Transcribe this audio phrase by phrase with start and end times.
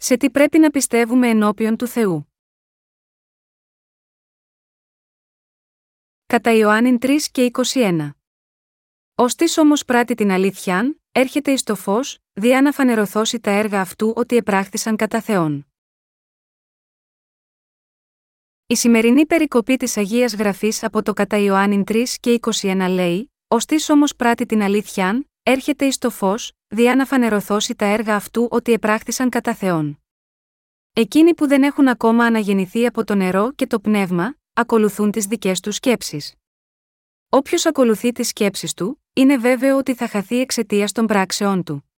[0.00, 2.32] Σε τι πρέπει να πιστεύουμε ενώπιον του Θεού.
[6.26, 8.10] Κατά Ιωάννην 3 και 21.
[9.14, 14.12] Ωστή όμως πράττει την αλήθειαν, έρχεται εις το φως, διά να φανερωθώσει τα έργα αυτού
[14.16, 15.66] ότι επράχθησαν κατά Θεόν.
[18.66, 23.92] Η σημερινή περικοπή της Αγίας Γραφής από το κατά Ιωάννην 3 και 21 λέει: Ωστή
[23.92, 28.72] όμως πράττει την αλήθειαν, έρχεται εις το φως, διά να φανερωθώσει τα έργα αυτού ότι
[28.72, 30.02] επράχθησαν κατά Θεόν.
[30.92, 35.60] Εκείνοι που δεν έχουν ακόμα αναγεννηθεί από το νερό και το πνεύμα, ακολουθούν τις δικές
[35.60, 36.34] τους σκέψεις.
[37.28, 41.90] Όποιος ακολουθεί τις σκέψεις του, είναι βέβαιο ότι θα χαθεί εξαιτίας των πράξεών του.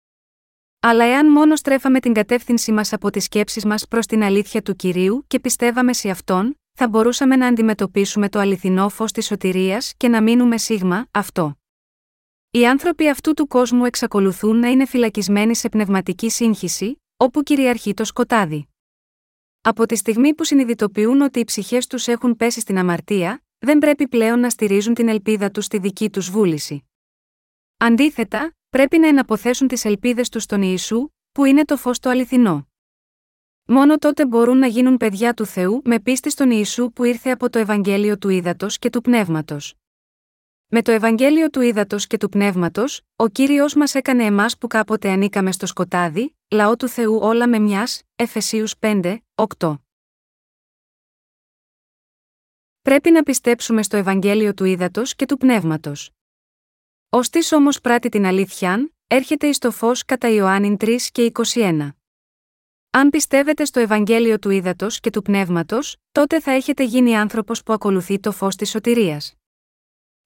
[0.80, 4.77] Αλλά εάν μόνο στρέφαμε την κατεύθυνσή μας από τις σκέψεις μας προς την αλήθεια του
[4.77, 10.09] κυρίου και πιστεύαμε σε αυτόν, θα μπορούσαμε να αντιμετωπίσουμε το αληθινό φως της σωτηρίας και
[10.09, 11.60] να μείνουμε σίγμα, αυτό.
[12.53, 18.05] Οι άνθρωποι αυτού του κόσμου εξακολουθούν να είναι φυλακισμένοι σε πνευματική σύγχυση, όπου κυριαρχεί το
[18.05, 18.69] σκοτάδι.
[19.61, 24.09] Από τη στιγμή που συνειδητοποιούν ότι οι ψυχές τους έχουν πέσει στην αμαρτία, δεν πρέπει
[24.09, 26.85] πλέον να στηρίζουν την ελπίδα τους στη δική τους βούληση.
[27.77, 32.69] Αντίθετα, πρέπει να εναποθέσουν τις ελπίδες τους στον Ιησού, που είναι το φως το αληθινό.
[33.65, 37.51] Μόνο τότε μπορούν να γίνουν παιδιά του Θεού με πίστη στον Ιησού που ήρθε από
[37.51, 39.80] το Ευαγγέλιο του Ήδατος και του Πνεύματος.
[40.73, 45.10] Με το Ευαγγέλιο του Ήδατος και του Πνεύματος, ο κύριος μας έκανε εμάς που κάποτε
[45.10, 49.74] ανήκαμε στο σκοτάδι, λαό του Θεού όλα με μιας, Εφεσίους 5, 8.
[52.82, 56.10] Πρέπει να πιστέψουμε στο Ευαγγέλιο του Ήδατος και του Πνεύματος.
[57.09, 61.90] Ωστή όμως πράττει την αλήθειαν, έρχεται εις το φως κατά Ιωάννην 3 και 21.
[62.90, 67.72] Αν πιστεύετε στο Ευαγγέλιο του Ήδατος και του Πνεύματος, τότε θα έχετε γίνει άνθρωπος που
[67.72, 69.40] ακολουθεί το φως της σωτηρίας.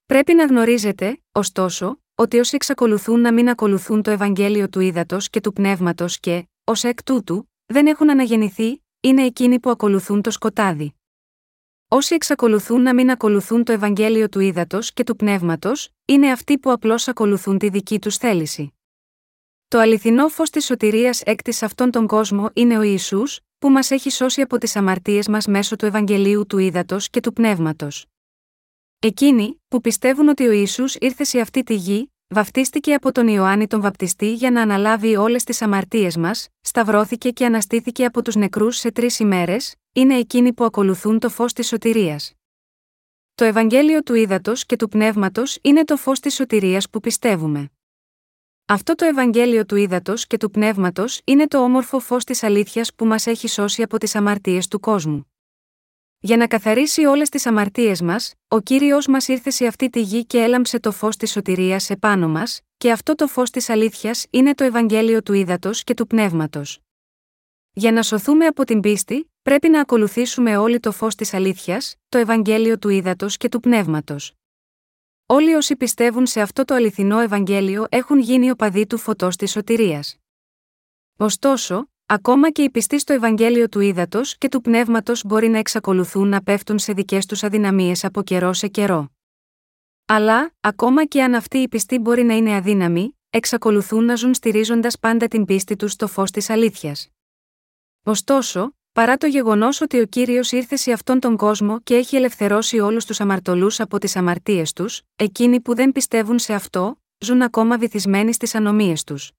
[0.05, 5.41] Πρέπει να γνωρίζετε, ωστόσο, ότι όσοι εξακολουθούν να μην ακολουθούν το Ευαγγέλιο του Ήδατος και
[5.41, 10.95] του Πνεύματος και, ως εκ τούτου, δεν έχουν αναγεννηθεί, είναι εκείνοι που ακολουθούν το σκοτάδι.
[11.87, 16.71] Όσοι εξακολουθούν να μην ακολουθούν το Ευαγγέλιο του Ήδατος και του Πνεύματος, είναι αυτοί που
[16.71, 18.73] απλώς ακολουθούν τη δική τους θέληση.
[19.67, 23.91] Το αληθινό φως της σωτηρίας έκτης σε αυτόν τον κόσμο είναι ο Ιησούς, που μας
[23.91, 28.05] έχει σώσει από τις αμαρτίες μας μέσω του Ευαγγελίου του Ήδατος και του Πνεύματος.
[29.05, 33.67] Εκείνοι, που πιστεύουν ότι ο Ιησούς ήρθε σε αυτή τη γη, βαφτίστηκε από τον Ιωάννη
[33.67, 38.77] τον Βαπτιστή για να αναλάβει όλες τις αμαρτίες μας, σταυρώθηκε και αναστήθηκε από τους νεκρούς
[38.77, 42.33] σε τρεις ημέρες, είναι εκείνοι που ακολουθούν το φως της σωτηρίας.
[43.35, 47.71] Το Ευαγγέλιο του Ήδατος και του Πνεύματος είναι το φως της σωτηρίας που πιστεύουμε.
[48.65, 53.05] Αυτό το Ευαγγέλιο του Ήδατος και του Πνεύματος είναι το όμορφο φως της αλήθειας που
[53.05, 55.34] μας έχει σώσει από τις αμαρτίες του κόσμου.
[56.25, 60.25] Για να καθαρίσει όλες τις αμαρτίες μας, ο κύριος μας ήρθε σε αυτή τη γη
[60.25, 64.55] και έλαμψε το φως της σωτηρίας επάνω μας, και αυτό το φως της αλήθειας είναι
[64.55, 66.79] το Ευαγγέλιο του Ήδατος και του Πνεύματος.
[67.73, 72.17] Για να σωθούμε από την πίστη, πρέπει να ακολουθήσουμε όλοι το φως της αλήθειας, το
[72.17, 74.33] Ευαγγέλιο του Ήδατος και του Πνεύματος.
[75.25, 80.17] Όλοι όσοι πιστεύουν σε αυτό το αληθινό Ευαγγέλιο έχουν γίνει οπαδοί του φωτός της σωτηρίας.
[81.17, 86.27] Ωστόσο, ακόμα και οι πιστοί στο Ευαγγέλιο του Ήδατος και του Πνεύματος μπορεί να εξακολουθούν
[86.27, 89.09] να πέφτουν σε δικές τους αδυναμίες από καιρό σε καιρό.
[90.05, 94.99] Αλλά, ακόμα και αν αυτοί οι πιστοί μπορεί να είναι αδύναμοι, εξακολουθούν να ζουν στηρίζοντας
[94.99, 97.09] πάντα την πίστη τους στο φως της αλήθειας.
[98.03, 102.79] Ωστόσο, Παρά το γεγονός ότι ο κύριος ήρθε σε αυτόν τον κόσμο και έχει ελευθερώσει
[102.79, 107.77] όλους τους αμαρτωλούς από τις αμαρτίες τους, εκείνοι που δεν πιστεύουν σε αυτό, ζουν ακόμα
[107.77, 109.31] βυθισμένοι στις ανομίες τους.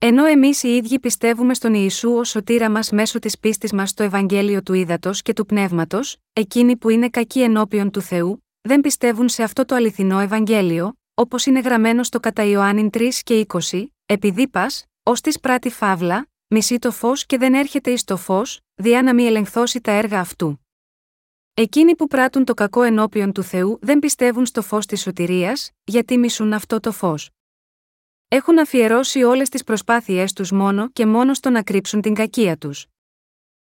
[0.00, 4.02] Ενώ εμείς οι ίδιοι πιστεύουμε στον Ιησού ως σωτήρα μας μέσω της πίστης μας στο
[4.02, 9.28] Ευαγγέλιο του Ήδατος και του Πνεύματος, εκείνοι που είναι κακοί ενώπιον του Θεού, δεν πιστεύουν
[9.28, 14.48] σε αυτό το αληθινό Ευαγγέλιο, όπως είναι γραμμένο στο κατά Ιωάννην 3 και 20, επειδή
[14.48, 19.02] πας, ως της πράτη φαύλα, μισεί το φως και δεν έρχεται εις το φως, διά
[19.02, 20.60] να μη ελεγχθώσει τα έργα αυτού.
[21.54, 26.18] Εκείνοι που πράττουν το κακό ενώπιον του Θεού δεν πιστεύουν στο φως της σωτηρίας, γιατί
[26.18, 27.30] μισούν αυτό το φως.
[28.30, 32.86] Έχουν αφιερώσει όλες τις προσπάθειές τους μόνο και μόνο στο να κρύψουν την κακία τους.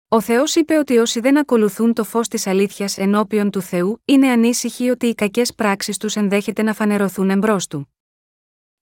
[0.08, 4.28] Ο Θεός είπε ότι όσοι δεν ακολουθούν το φως της αλήθειας ενώπιον του Θεού, είναι
[4.28, 7.94] ανήσυχοι ότι οι κακές πράξεις τους ενδέχεται να φανερωθούν εμπρός του.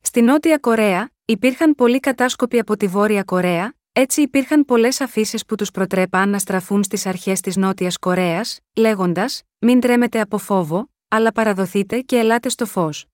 [0.00, 5.54] Στη Νότια Κορέα, υπήρχαν πολλοί κατάσκοποι από τη Βόρεια Κορέα, έτσι υπήρχαν πολλές αφήσεις που
[5.54, 11.32] τους προτρέπαν να στραφούν στις αρχές της Νότιας Κορέας, λέγοντας: Μην τρέμετε από φόβο, αλλά
[11.32, 13.06] παραδοθείτε και ελάτε στο φως.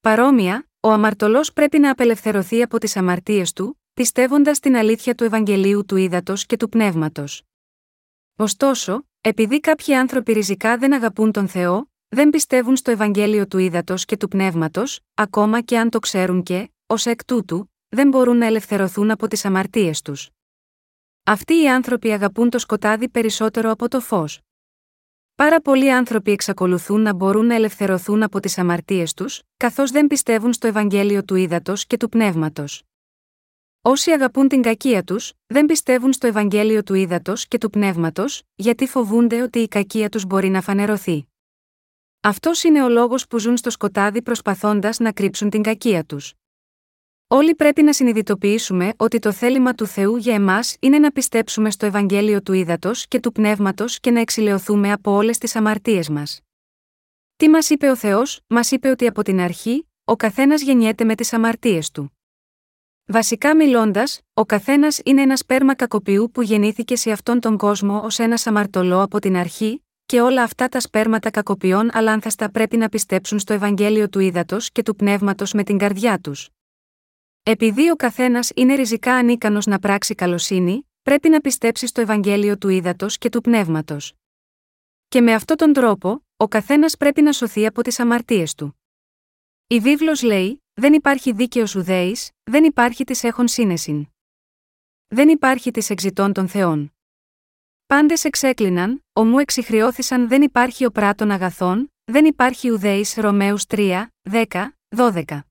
[0.00, 5.84] Παρόμοια, ο αμαρτωλός πρέπει να απελευθερωθεί από τις αμαρτίες του, πιστεύοντας την αλήθεια του Ευαγγελίου
[5.84, 7.42] του Ήδατος και του Πνεύματος.
[8.36, 14.04] Ωστόσο, επειδή κάποιοι άνθρωποι ριζικά δεν αγαπούν τον Θεό, δεν πιστεύουν στο Ευαγγέλιο του Ήδατος
[14.04, 18.46] και του Πνεύματος, ακόμα και αν το ξέρουν και, ως εκ τούτου, δεν μπορούν να
[18.46, 20.30] ελευθερωθούν από τις αμαρτίες τους.
[21.24, 24.40] Αυτοί οι άνθρωποι αγαπούν το σκοτάδι περισσότερο από το φως.
[25.36, 30.52] Πάρα πολλοί άνθρωποι εξακολουθούν να μπορούν να ελευθερωθούν από τις αμαρτίες τους, καθώς δεν πιστεύουν
[30.52, 32.82] στο Ευαγγέλιο του ύδατο και του πνεύματος.
[33.82, 38.86] Όσοι αγαπούν την κακία τους, δεν πιστεύουν στο Ευαγγέλιο του ύδατο και του πνεύματος, γιατί
[38.86, 41.26] φοβούνται ότι η κακία τους μπορεί να φανερωθεί.
[42.20, 46.34] Αυτός είναι ο λόγος που ζουν στο σκοτάδι προσπαθώντας να κρύψουν την κακία τους.
[47.28, 51.86] Όλοι πρέπει να συνειδητοποιήσουμε ότι το θέλημα του Θεού για εμάς είναι να πιστέψουμε στο
[51.86, 56.40] Ευαγγέλιο του ύδατο και του πνεύματος και να εξηλαιωθούμε από όλες τις αμαρτίες μας.
[57.36, 61.14] Τι μας είπε ο Θεός, μας είπε ότι από την αρχή, ο καθένας γεννιέται με
[61.14, 62.18] τις αμαρτίες του.
[63.06, 68.18] Βασικά μιλώντας, ο καθένας είναι ένα σπέρμα κακοποιού που γεννήθηκε σε αυτόν τον κόσμο ως
[68.18, 73.38] ένας αμαρτωλό από την αρχή, και όλα αυτά τα σπέρματα κακοποιών αλάνθαστα πρέπει να πιστέψουν
[73.38, 76.50] στο Ευαγγέλιο του ύδατο και του πνεύματος με την καρδιά τους.
[77.48, 82.68] Επειδή ο καθένας είναι ριζικά ανίκανος να πράξει καλοσύνη, πρέπει να πιστέψει στο Ευαγγέλιο του
[82.68, 84.14] ύδατο και του πνεύματος.
[85.08, 88.80] Και με αυτόν τον τρόπο, ο καθένας πρέπει να σωθεί από τις αμαρτίες του.
[89.66, 94.06] Η βίβλος λέει: Δεν υπάρχει δίκαιος ουδέης, δεν υπάρχει της έχων σύνεσιν.
[95.06, 96.94] Δεν υπάρχει της εξητών των Θεών.
[97.86, 104.76] Πάντες εξέκλειναν, ομού εξηχρεώθησαν δεν υπάρχει ο πράτων αγαθών, δεν υπάρχει ουδέης Ρωμαίους 3, 10,
[104.96, 105.45] 12.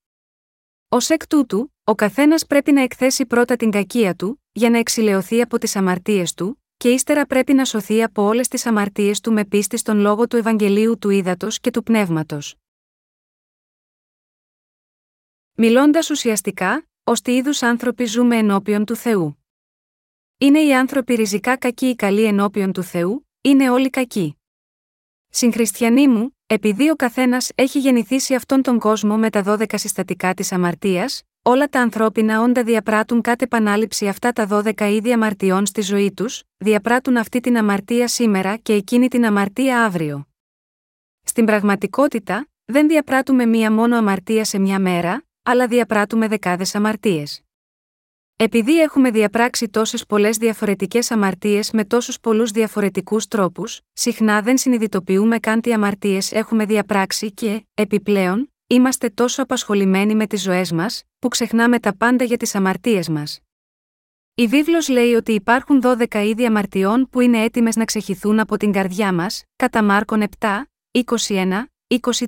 [0.89, 5.41] Ω εκ τούτου, ο καθένας πρέπει να εκθέσει πρώτα την κακία του, για να εξηλαιωθεί
[5.41, 9.45] από τις αμαρτίες του, και ύστερα πρέπει να σωθεί από όλες τις αμαρτίες του με
[9.45, 12.55] πίστη στον λόγο του Ευαγγελίου του Ήδατος και του Πνεύματος.
[15.53, 19.45] Μιλώντας ουσιαστικά, ως τι είδους άνθρωποι ζούμε ενώπιον του Θεού.
[20.37, 24.39] Είναι οι άνθρωποι ριζικά κακοί ή καλοί ενώπιον του Θεού, είναι όλοι κακοί.
[25.37, 30.33] Συγχριστιανοί μου, επειδή ο καθένας έχει γεννηθεί σε αυτόν τον κόσμο με τα δώδεκα συστατικά
[30.33, 35.81] της αμαρτίας, όλα τα ανθρώπινα όντα διαπράττουν κατ' επανάληψη αυτά τα δώδεκα είδη αμαρτιών στη
[35.81, 40.27] ζωή τους, διαπράττουν αυτή την αμαρτία σήμερα και εκείνη την αμαρτία αύριο.
[41.23, 47.44] Στην πραγματικότητα, δεν διαπράττουμε μία μόνο αμαρτία σε μια μέρα, αλλά διαπράττουμε δεκάδες αμαρτίες.
[48.37, 55.39] Επειδή έχουμε διαπράξει τόσες πολλές διαφορετικές αμαρτίες με τόσους πολλούς διαφορετικούς τρόπους, συχνά δεν συνειδητοποιούμε
[55.39, 61.27] καν τι αμαρτίες έχουμε διαπράξει και, επιπλέον, είμαστε τόσο απασχολημένοι με τις ζωές μας, που
[61.27, 63.39] ξεχνάμε τα πάντα για τις αμαρτίες μας.
[64.35, 68.71] Η βίβλος λέει ότι υπάρχουν 12 είδη αμαρτιών που είναι έτοιμες να ξεχυθούν από την
[68.71, 71.65] καρδιά μας, κατά Μάρκον 7, 21,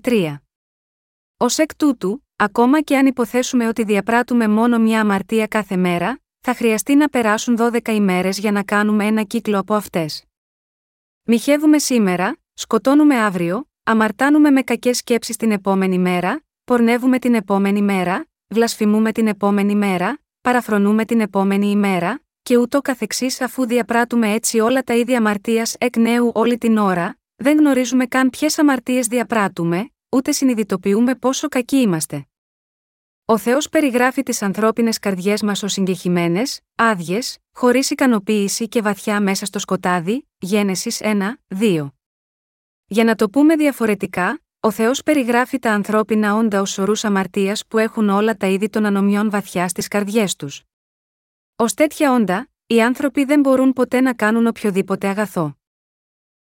[0.01, 0.41] 23.
[1.37, 6.53] Ω εκ τούτου, Ακόμα και αν υποθέσουμε ότι διαπράττουμε μόνο μια αμαρτία κάθε μέρα, θα
[6.53, 10.23] χρειαστεί να περάσουν 12 ημέρες για να κάνουμε ένα κύκλο από αυτές.
[11.23, 18.27] Μιχεύουμε σήμερα, σκοτώνουμε αύριο, αμαρτάνουμε με κακές σκέψεις την επόμενη μέρα, πορνεύουμε την επόμενη μέρα,
[18.47, 24.83] βλασφημούμε την επόμενη μέρα, παραφρονούμε την επόμενη ημέρα, και ούτω καθεξής αφού διαπράττουμε έτσι όλα
[24.83, 30.31] τα ίδια αμαρτίας εκ νέου όλη την ώρα, δεν γνωρίζουμε καν ποιες αμαρτίες διαπράττουμε, ούτε
[30.31, 32.27] συνειδητοποιούμε πόσο κακοί είμαστε.
[33.25, 39.45] Ο Θεός περιγράφει τις ανθρώπινες καρδιές μας ως συγκεχημένες, άδειες, χωρίς ικανοποίηση και βαθιά μέσα
[39.45, 41.91] στο σκοτάδι, Γένεσης 1, 2.
[42.85, 47.77] Για να το πούμε διαφορετικά, ο Θεός περιγράφει τα ανθρώπινα όντα ως σωρού αμαρτίας που
[47.77, 50.63] έχουν όλα τα είδη των ανομιών βαθιά στις καρδιές τους.
[51.55, 55.57] Ω τέτοια όντα, οι άνθρωποι δεν μπορούν ποτέ να κάνουν οποιοδήποτε αγαθό.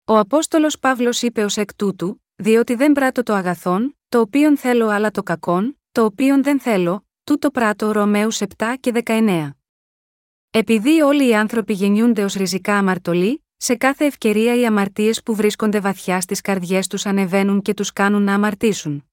[0.06, 4.88] Ο Απόστολος Παύλος είπε ως εκ τούτου, διότι δεν πράττω το αγαθόν, το οποίον θέλω
[4.88, 9.50] αλλά το κακόν, το οποίον δεν θέλω, τούτο πράττω Ρωμαίους 7 και 19.
[10.50, 15.80] Επειδή όλοι οι άνθρωποι γεννιούνται ως ριζικά αμαρτωλοί, σε κάθε ευκαιρία οι αμαρτίες που βρίσκονται
[15.80, 19.06] βαθιά στις καρδιές τους ανεβαίνουν και τους κάνουν να αμαρτήσουν.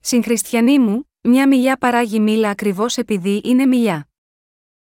[0.00, 4.08] Συγχριστιανοί μου, μια μιλιά παράγει μήλα ακριβώς επειδή είναι μιλιά.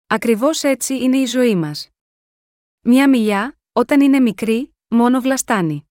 [0.08, 1.90] Ακριβώς έτσι είναι η ζωή μας.
[2.82, 5.90] Μια μιλιά, όταν είναι μικρή, μόνο βλαστάνει.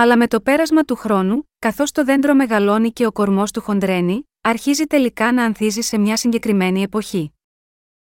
[0.00, 4.28] Αλλά με το πέρασμα του χρόνου, καθώς το δέντρο μεγαλώνει και ο κορμός του χοντρένει,
[4.40, 7.32] αρχίζει τελικά να ανθίζει σε μια συγκεκριμένη εποχή.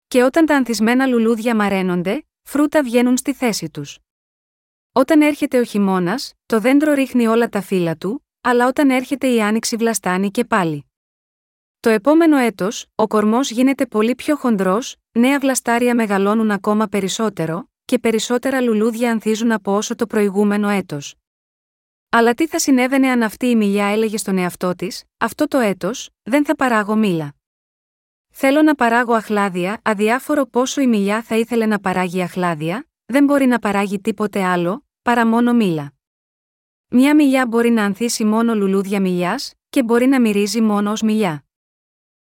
[0.08, 3.98] Και όταν τα ανθισμένα λουλούδια μαραίνονται, φρούτα βγαίνουν στη θέση τους.
[4.92, 9.42] Όταν έρχεται ο χειμώνας, το δέντρο ρίχνει όλα τα φύλλα του, αλλά όταν έρχεται η
[9.42, 10.86] άνοιξη βλαστάνει και πάλι.
[11.80, 17.98] Το επόμενο έτος, ο κορμός γίνεται πολύ πιο χοντρός, νέα βλαστάρια μεγαλώνουν ακόμα περισσότερο, και
[17.98, 21.14] περισσότερα λουλούδια ανθίζουν από όσο το προηγούμενο έτος.
[22.12, 26.10] Αλλά τι θα συνέβαινε αν αυτή η μιλιά έλεγε στον εαυτό της, Αυτό το έτος,
[26.22, 27.34] δεν θα παράγω μήλα.
[28.30, 33.46] Θέλω να παράγω αχλάδια, αδιάφορο πόσο η μιλιά θα ήθελε να παράγει αχλάδια, δεν μπορεί
[33.46, 35.92] να παράγει τίποτε άλλο, παρά μόνο μήλα.
[36.88, 41.44] Μια μιλιά μπορεί να ανθίσει μόνο λουλούδια μιλιάς, και μπορεί να μυρίζει μόνο ως μιλιά.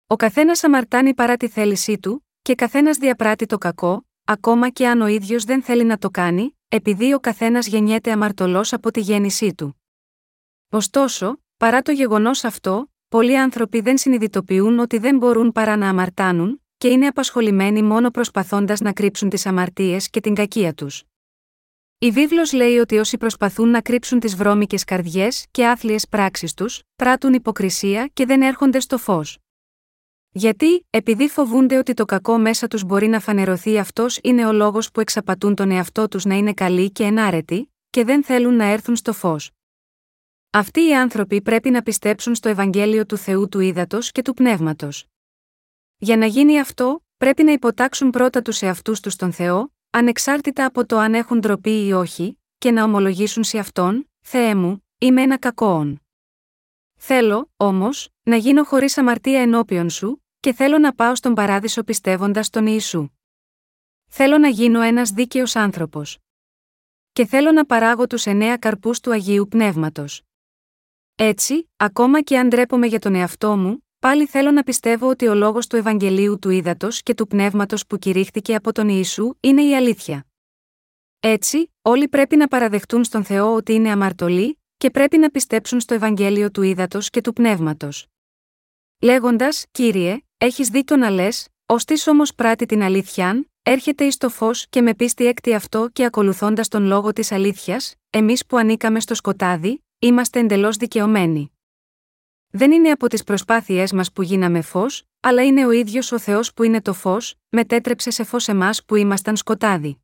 [0.07, 5.01] Ο καθένας αμαρτάνει παρά τη θέλησή του, και καθένας διαπράττει το κακό, ακόμα και αν
[5.01, 9.55] ο ίδιος δεν θέλει να το κάνει, επειδή ο καθένας γεννιέται αμαρτωλός από τη γέννησή
[9.55, 9.81] του.
[10.69, 16.63] Ωστόσο, παρά το γεγονός αυτό, πολλοί άνθρωποι δεν συνειδητοποιούν ότι δεν μπορούν παρά να αμαρτάνουν,
[16.77, 21.05] και είναι απασχολημένοι μόνο προσπαθώντας να κρύψουν τις αμαρτίες και την κακία τους.
[21.99, 26.83] Η βίβλος λέει ότι όσοι προσπαθούν να κρύψουν τις βρώμικες καρδιές και άθλιες πράξεις τους,
[26.97, 29.39] πράττουν υποκρισία και δεν έρχονται στο φως.
[30.37, 34.91] Γιατί, επειδή φοβούνται ότι το κακό μέσα τους μπορεί να φανερωθεί αυτός είναι ο λόγος
[34.91, 38.97] που εξαπατούν τον εαυτό τους να είναι καλοί και ενάρετοι, και δεν θέλουν να έρθουν
[38.97, 39.51] στο φως.
[40.51, 45.07] Αυτοί οι άνθρωποι πρέπει να πιστέψουν στο Ευαγγέλιο του Θεού του Ήδατος και του Πνεύματος.
[45.97, 50.87] Για να γίνει αυτό, πρέπει να υποτάξουν πρώτα τους εαυτούς τους στον Θεό, ανεξάρτητα από
[50.87, 55.39] το αν έχουν ντροπή ή όχι, και να ομολογήσουν σε αυτόν: Θεέ μου, είμαι ένα
[55.39, 55.99] κακόον.
[56.99, 62.51] Θέλω, όμως, να γίνω χωρίς αμαρτία ενώπιον σου, και θέλω να πάω στον παράδεισο πιστεύοντας
[62.51, 63.09] τον Ιησού.
[64.11, 66.19] Θέλω να γίνω ένας δίκαιος άνθρωπος.
[67.13, 70.23] Και θέλω να παράγω τους εννέα καρπούς του Αγίου Πνεύματος.
[71.15, 75.35] Έτσι, ακόμα και αν ντρέπομαι για τον εαυτό μου, πάλι θέλω να πιστεύω ότι ο
[75.35, 79.77] λόγος του Ευαγγελίου του Ήδατος και του Πνεύματος που κηρύχθηκε από τον Ιησού είναι η
[79.77, 80.27] αλήθεια.
[81.21, 85.95] Έτσι, όλοι πρέπει να παραδεχτούν στον Θεό ότι είναι αμαρτωλοί, και πρέπει να πιστέψουν στο
[85.95, 88.07] Ευαγγέλιο του Ήδατος και του Πνεύματος.
[89.03, 94.29] Λέγοντας, Κύριε, έχεις δίκιο να λες, ως τη όμως πράττει την αλήθεια, έρχεται εις το
[94.29, 99.01] φως και με πίστη έκτη αυτό και ακολουθώντας τον λόγο της αλήθειας, εμείς που ανήκαμε
[99.01, 101.53] στο σκοτάδι, είμαστε εντελώς δικαιωμένοι.
[102.49, 106.55] Δεν είναι από τις προσπάθειές μας που γίναμε φως, αλλά είναι ο ίδιος ο Θεός
[106.55, 109.99] που είναι το φως, μετέτρεψε σε φως εμάς που ήμασταν σκοτάδι.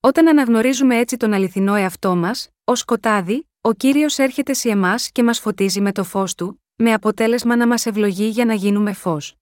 [0.00, 5.22] Όταν αναγνωρίζουμε έτσι τον αληθινό εαυτό μας, ως σκοτάδι, ο κύριος έρχεται σε εμάς και
[5.22, 9.34] μας φωτίζει με το φως του, με αποτέλεσμα να μας ευλογεί για να γίνουμε φως.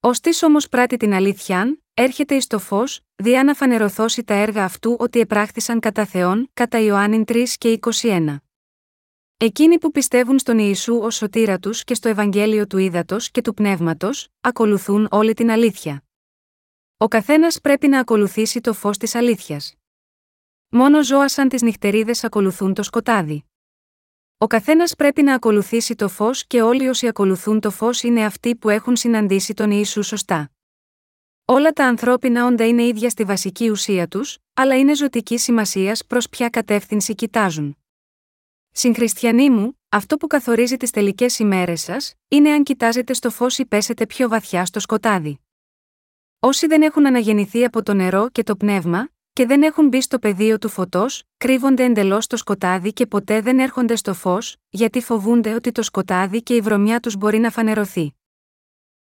[0.00, 4.64] Ω της όμως πράττει την αλήθεια, έρχεται εις το φως, διά να φανερωθώσει τα έργα
[4.64, 8.36] αυτού ότι επράχθησαν κατά Θεόν, κατά Ιωάννην 3 και 21.
[9.36, 13.54] Εκείνοι που πιστεύουν στον Ιησού ως σωτήρα τους και στο Ευαγγέλιο του Ήδατος και του
[13.54, 16.02] Πνεύματος, ακολουθούν όλη την αλήθεια.
[16.96, 19.74] Ο καθένας πρέπει να ακολουθήσει το φως της αλήθειας.
[20.68, 23.47] Μόνο ζώα σαν τις νυχτερίδες ακολουθούν το σκοτάδι.
[24.40, 28.56] Ο καθένας πρέπει να ακολουθήσει το φως και όλοι όσοι ακολουθούν το φως είναι αυτοί
[28.56, 30.50] που έχουν συναντήσει τον Ιησού σωστά.
[31.44, 36.28] Όλα τα ανθρώπινα όντα είναι ίδια στη βασική ουσία τους, αλλά είναι ζωτική σημασίας προς
[36.28, 37.76] ποια κατεύθυνση κοιτάζουν.
[38.70, 43.66] Συγχριστιανοί μου, αυτό που καθορίζει τις τελικές ημέρες σας, είναι αν κοιτάζετε στο φως ή
[43.66, 45.40] πέσετε πιο βαθιά στο σκοτάδι.
[46.38, 50.18] Όσοι δεν έχουν αναγεννηθεί από το νερό και το πνεύμα, και δεν έχουν μπει στο
[50.18, 55.54] πεδίο του φωτός, κρύβονται εντελώς στο σκοτάδι και ποτέ δεν έρχονται στο φως, γιατί φοβούνται
[55.54, 58.14] ότι το σκοτάδι και η βρωμιά τους μπορεί να φανερωθεί.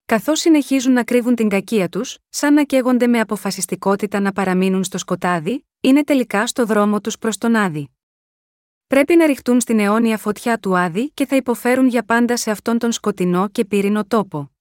[0.06, 4.98] Καθώς συνεχίζουν να κρύβουν την κακία τους, σαν να καίγονται με αποφασιστικότητα να παραμείνουν στο
[4.98, 7.90] σκοτάδι, είναι τελικά στο δρόμο τους προς τον Άδη.
[8.88, 12.78] Πρέπει να ρηχτούν στην αιώνια φωτιά του Άδη και θα υποφέρουν για πάντα σε αυτόν
[12.78, 14.52] τον σκοτεινό και πύρινο τόπο.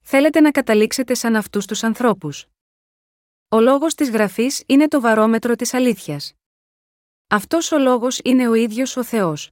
[0.00, 2.49] Θέλετε να καταλήξετε σαν αυτούς τους ανθρώπους.
[3.52, 6.32] Ο λόγος της γραφής είναι το βαρόμετρο της αλήθειας.
[7.26, 9.50] Αυτός ο λόγος είναι ο ίδιος ο Θεός.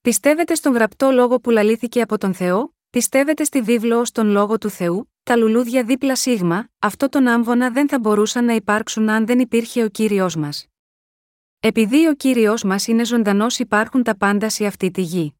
[0.00, 4.58] Πιστεύετε στον γραπτό λόγο που λαλήθηκε από τον Θεό, πιστεύετε στη βίβλο ως τον λόγο
[4.58, 9.26] του Θεού, τα λουλούδια δίπλα σίγμα, αυτό τον άμβονα δεν θα μπορούσαν να υπάρξουν αν
[9.26, 10.66] δεν υπήρχε ο κύριος μας.
[11.60, 15.34] Επειδή ο κύριος μας είναι ζωντανός, υπάρχουν τα πάντα σε αυτή τη γη.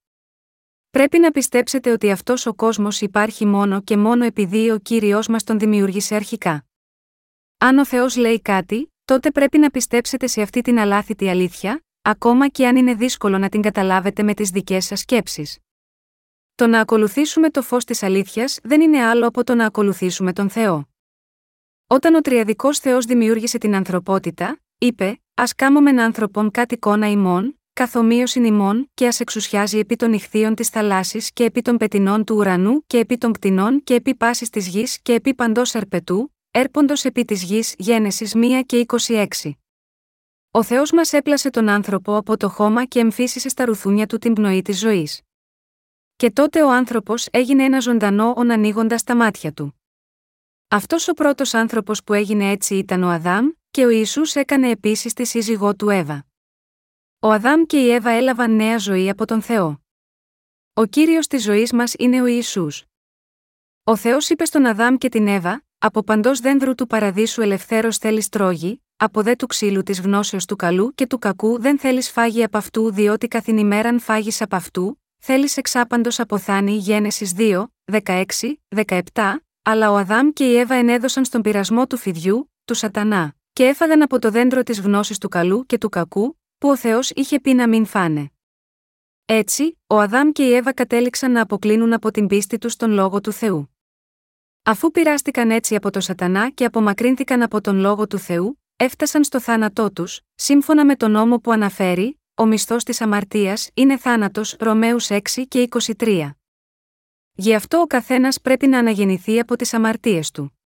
[0.90, 5.44] Πρέπει να πιστέψετε ότι αυτός ο κόσμος υπάρχει μόνο και μόνο επειδή ο κύριος μας
[5.44, 6.66] τον δημιούργησε αρχικά.
[7.58, 12.48] Αν ο Θεός λέει κάτι, τότε πρέπει να πιστέψετε σε αυτή την αλάθητη αλήθεια, ακόμα
[12.48, 15.58] και αν είναι δύσκολο να την καταλάβετε με τις δικές σας σκέψεις.
[16.54, 20.50] Το να ακολουθήσουμε το φως της αλήθειας δεν είναι άλλο από το να ακολουθήσουμε τον
[20.50, 20.88] Θεό.
[21.86, 28.44] Όταν ο Τριαδικός Θεός δημιούργησε την ανθρωπότητα, είπε: Α κάμουμε άνθρωπον κάτι εικόνα ημών, καθομοίωσιν
[28.44, 32.84] ημών και ας εξουσιάζει επί των ηχθείων της θαλάσσης και επί των πετινών του ουρανού
[32.86, 37.24] και επί των κτηνών και επί πάσης της γης και επί παντός ερπετού, έρποντο επί
[37.24, 39.26] της γης Γένεσης 1 και 26.
[40.50, 44.32] Ο Θεός μας έπλασε τον άνθρωπο από το χώμα και εμφύσισε στα ρουθούνια του την
[44.32, 45.22] πνοή της ζωής.
[46.16, 49.80] Και τότε ο άνθρωπος έγινε ένα ζωντανό ον ανοίγοντας τα μάτια του.
[50.68, 55.12] Αυτός ο πρώτος άνθρωπος που έγινε έτσι ήταν ο Αδάμ, και ο Ιησούς έκανε επίσης
[55.12, 56.26] τη σύζυγό του Εύα.
[57.18, 59.84] Ο Αδάμ και η Εύα έλαβαν νέα ζωή από τον Θεό.
[60.72, 62.84] Ο κύριος της ζωής μας είναι ο Ιησούς.
[63.84, 68.28] Ο Θεός είπε στον Αδάμ και την Εύα, από παντός δένδρου του παραδείσου ελευθέρο θέλεις
[68.28, 72.42] τρόγι, από δε του ξύλου της γνώσεως του καλού και του κακού δεν θέλεις φάγει
[72.42, 77.66] από αυτού, διότι καθήν ημέραν φάγεις από αυτού, θέλεις εξάπαντος αποθάνει Γένεσης 2,
[78.04, 78.24] 16,
[78.76, 79.00] 17,
[79.62, 84.02] αλλά ο Αδάμ και η Εύα ενέδωσαν στον πειρασμό του φιδιού, του Σατανά, και έφαγαν
[84.02, 87.54] από το δέντρο της γνώσης του καλού και του κακού, που ο Θεός είχε πει
[87.54, 88.30] να μην φάνε.
[89.24, 93.20] Έτσι, ο Αδάμ και η Εύα κατέληξαν να αποκλίνουν από την πίστη τους στον λόγο
[93.20, 93.75] του Θεού.
[94.68, 99.40] Αφού πειράστηκαν έτσι από το Σατανά και απομακρύνθηκαν από τον λόγο του Θεού, έφτασαν στο
[99.40, 105.08] θάνατό τους, σύμφωνα με τον νόμο που αναφέρει: Ο μισθός της αμαρτίας είναι θάνατος, Ρωμαίους
[105.10, 106.30] 6 και 23.
[107.32, 110.58] Γι' αυτό ο καθένας πρέπει να αναγεννηθεί από τις αμαρτίες του.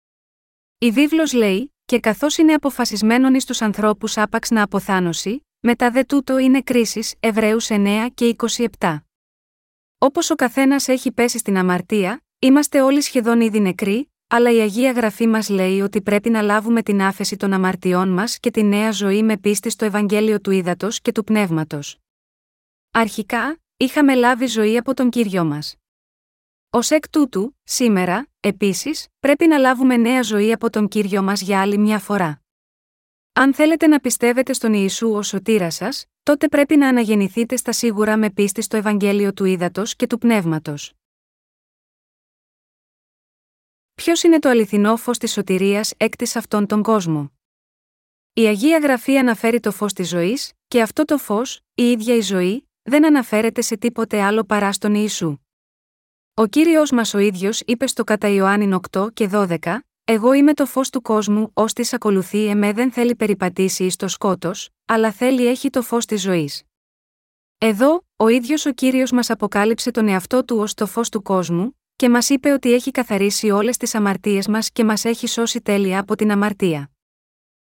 [0.78, 6.04] Η βίβλος λέει: Και καθώς είναι αποφασισμένον εις τους ανθρώπους άπαξ να αποθάνωση, μετά δε
[6.04, 8.36] τούτο είναι κρίσης, Εβραίους 9 και
[8.78, 8.98] 27.
[9.98, 14.92] Όπως ο καθένας έχει πέσει στην αμαρτία, είμαστε όλοι σχεδόν ήδη νεκροί, αλλά η Αγία
[14.92, 18.90] Γραφή μας λέει ότι πρέπει να λάβουμε την άφεση των αμαρτιών μας και τη νέα
[18.90, 21.98] ζωή με πίστη στο Ευαγγέλιο του Ήδατος και του Πνεύματος.
[22.90, 25.74] Αρχικά, είχαμε λάβει ζωή από τον κύριο μας.
[26.70, 31.60] Ω εκ τούτου, σήμερα, επίσης, πρέπει να λάβουμε νέα ζωή από τον κύριο μας για
[31.60, 32.42] άλλη μια φορά.
[33.32, 38.16] Αν θέλετε να πιστεύετε στον Ιησού ως σωτήρας σας, τότε πρέπει να αναγεννηθείτε στα σίγουρα
[38.16, 40.97] με πίστη στο Ευαγγέλιο του Ήδατος και του Πνεύματος.
[44.02, 47.32] Ποιος είναι το αληθινό φως της σωτηρίας έκτης αυτόν τον κόσμο.
[48.32, 52.20] Η Αγία Γραφή αναφέρει το φως της ζωής, και αυτό το φως, η ίδια η
[52.20, 55.36] ζωή, δεν αναφέρεται σε τίποτε άλλο παρά στον Ιησού.
[56.34, 60.66] Ο κύριος μας ο ίδιος είπε στο κατά Ιωάννη 8 και 12, Εγώ είμαι το
[60.66, 65.46] φως του κόσμου, ως της ακολουθεί εμέ δεν θέλει περιπατήσει εις το σκότος, αλλά θέλει
[65.46, 66.62] έχει το φως της ζωής.
[67.58, 71.77] Εδώ, ο ίδιος ο κύριος μας αποκάλυψε τον εαυτό του ως το φως του κόσμου,
[71.98, 76.00] και μας είπε ότι έχει καθαρίσει όλες τις αμαρτίες μας και μας έχει σώσει τέλεια
[76.00, 76.90] από την αμαρτία.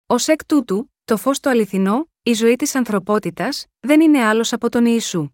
[0.07, 4.69] Ω εκ τούτου, το φως το αληθινό, η ζωή της ανθρωπότητας, δεν είναι άλλος από
[4.69, 5.29] τον Ιησού.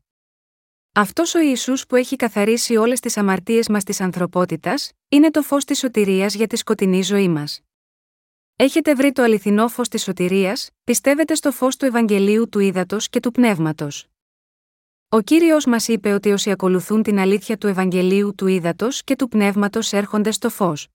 [0.92, 5.64] Αυτός ο Ιησούς που έχει καθαρίσει όλες τις αμαρτίες μας της ανθρωπότητας, είναι το φως
[5.64, 7.60] της σωτηρίας για τη σκοτεινή ζωή μας.
[8.56, 13.20] Έχετε βρει το αληθινό φως της σωτηρίας, πιστεύετε στο φως του Ευαγγελίου του Ήδατος και
[13.20, 14.06] του Πνεύματος.
[15.08, 19.28] Ο κύριος μας είπε ότι όσοι ακολουθούν την αλήθεια του Ευαγγελίου του Ήδατος και του
[19.28, 20.88] Πνεύματος έρχονται στο φως.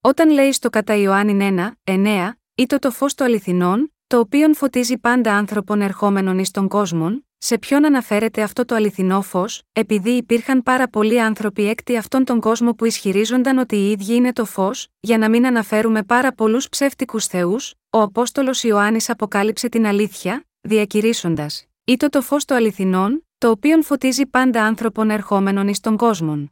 [0.00, 4.98] Όταν λέει στο κατά Ιωάννη 1, 9, ή το φως του αληθινών, το οποίο φωτίζει
[4.98, 10.62] πάντα άνθρωπον ερχόμενων εις τον κόσμο, σε ποιον αναφέρεται αυτό το αληθινό φως, επειδή υπήρχαν
[10.62, 14.88] πάρα πολλοί άνθρωποι έκτη αυτόν τον κόσμο που ισχυρίζονταν ότι οι ίδιοι είναι το φως,
[15.00, 21.66] για να μην αναφέρουμε πάρα πολλούς ψεύτικους θεούς, ο Απόστολος Ιωάννης αποκάλυψε την αλήθεια, διακηρύσσοντας:
[21.88, 26.50] Ήτο το φως των αληθινών, το οποίον φωτίζει πάντα άνθρωπον ερχόμενων εις τον κόσμο.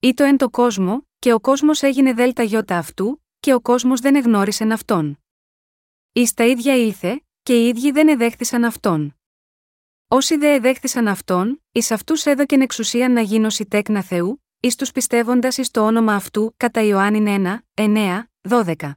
[0.00, 4.14] Ήτο εν το κόσμο, και ο κόσμος έγινε δέλτα γιώτα αυτού, και ο κόσμος δεν
[4.14, 5.18] εγνώρισεν αυτόν.
[6.12, 9.16] Εις τα ίδια ήλθε, και οι ίδιοι δεν εδέχθησαν αυτόν.
[10.08, 15.56] Όσοι δε εδέχθησαν αυτόν, εις αυτούς έδωκεν εξουσία να γίνωση τέκνα Θεού, εις τους πιστεύοντας
[15.56, 18.92] εις το όνομα αυτού, κατά Ιωάννη 1, 9, 12.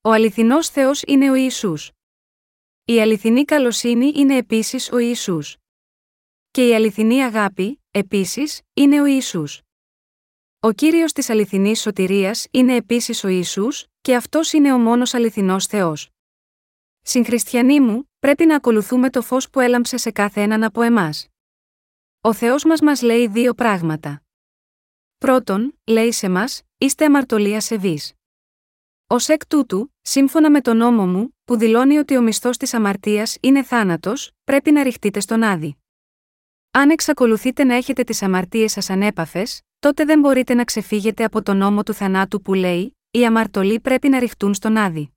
[0.00, 1.90] Ο αληθινός Θεός είναι ο Ιησούς.
[2.90, 5.56] Η αληθινή καλοσύνη είναι επίσης ο Ιησούς.
[6.50, 9.60] Και η αληθινή αγάπη, επίσης, είναι ο Ιησούς.
[10.60, 15.66] Ο κύριος της αληθινής σωτηρίας είναι επίσης ο Ιησούς, και αυτός είναι ο μόνος αληθινός
[15.66, 16.08] Θεός.
[17.00, 21.26] Συγχριστιανοί μου, πρέπει να ακολουθούμε το φως που έλαμψε σε κάθε έναν από εμάς.
[22.20, 24.22] Ο Θεός μας μας λέει δύο πράγματα.
[25.18, 27.98] Πρώτον, λέει σε μας, είστε αμαρτωλία σεβεί.
[29.12, 33.36] Ω εκ τούτου, σύμφωνα με τον νόμο μου, που δηλώνει ότι ο μισθός της αμαρτίας
[33.40, 35.76] είναι θάνατος, πρέπει να ρηχτείτε στον άδει.
[36.70, 41.56] Αν εξακολουθείτε να έχετε τις αμαρτίες σας ανέπαφες, τότε δεν μπορείτε να ξεφύγετε από τον
[41.56, 45.12] νόμο του θανάτου που λέει: Οι αμαρτωλοί πρέπει να ρηχτούν στον άδει.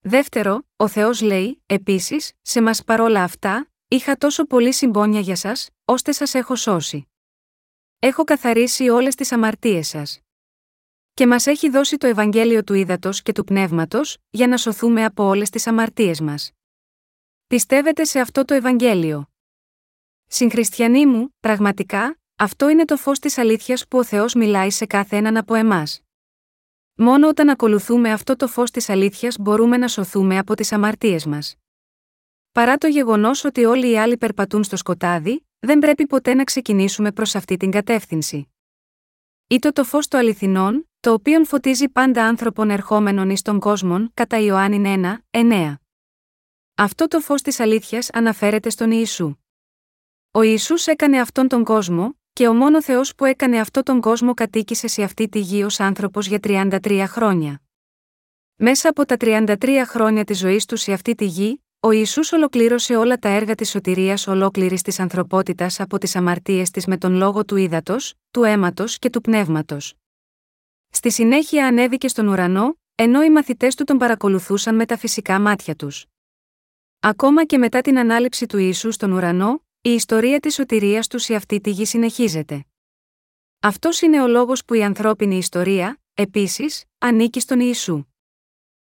[0.00, 5.68] Δεύτερο, ο Θεός λέει, επίσης, σε μας παρόλα αυτά, είχα τόσο πολύ συμπόνια για σας,
[5.84, 7.08] ώστε σας έχω σώσει.
[7.98, 10.20] Έχω καθαρίσει όλες τις αμαρτίες σας
[11.16, 15.24] και μας έχει δώσει το Ευαγγέλιο του Ήδατος και του Πνεύματος, για να σωθούμε από
[15.24, 16.52] όλες τις αμαρτίες μας.
[17.46, 19.28] Πιστεύετε σε αυτό το Ευαγγέλιο.
[20.26, 25.16] Συγχριστιανοί μου, πραγματικά, αυτό είναι το φως της αλήθειας που ο Θεός μιλάει σε κάθε
[25.16, 26.00] έναν από εμάς.
[26.94, 31.56] Μόνο όταν ακολουθούμε αυτό το φως της αλήθειας μπορούμε να σωθούμε από τις αμαρτίες μας.
[32.52, 37.12] Παρά το γεγονός ότι όλοι οι άλλοι περπατούν στο σκοτάδι, δεν πρέπει ποτέ να ξεκινήσουμε
[37.12, 38.50] προς αυτή την κατεύθυνση.
[39.46, 44.38] Ήτο το φως το αληθινών, το οποίον φωτίζει πάντα άνθρωπον ερχόμενων εις τον κόσμον, κατά
[44.38, 45.74] Ιωάννη 1, 9.
[46.74, 49.36] Αυτό το φως της αλήθειας αναφέρεται στον Ιησού.
[50.30, 54.34] Ο Ιησούς έκανε αυτόν τον κόσμο, και ο μόνος Θεός που έκανε αυτόν τον κόσμο
[54.34, 57.62] κατοίκησε σε αυτή τη γη ως άνθρωπος για 33 χρόνια.
[58.56, 62.96] Μέσα από τα 33 χρόνια της ζωής του σε αυτή τη γη, ο Ιησούς ολοκλήρωσε
[62.96, 67.44] όλα τα έργα της σωτηρίας ολόκληρης της ανθρωπότητας από τις αμαρτίες της με τον λόγο
[67.44, 69.94] του ύδατος, του αίματος και του πνεύματος.
[70.96, 75.76] Στη συνέχεια ανέβηκε στον ουρανό, ενώ οι μαθητές του τον παρακολουθούσαν με τα φυσικά μάτια
[75.76, 76.06] τους.
[77.00, 81.34] Ακόμα και μετά την ανάληψη του Ιησού στον ουρανό, η ιστορία της σωτηρίας τους σε
[81.34, 82.64] αυτή τη γη συνεχίζεται.
[83.60, 88.04] Αυτός είναι ο λόγος που η ανθρώπινη ιστορία, επίσης, ανήκει στον Ιησού.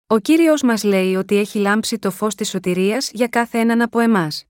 [0.06, 3.98] Ο κύριος μας λέει ότι έχει λάμψει το φως της σωτηρίας για κάθε έναν από
[3.98, 4.44] εμάς.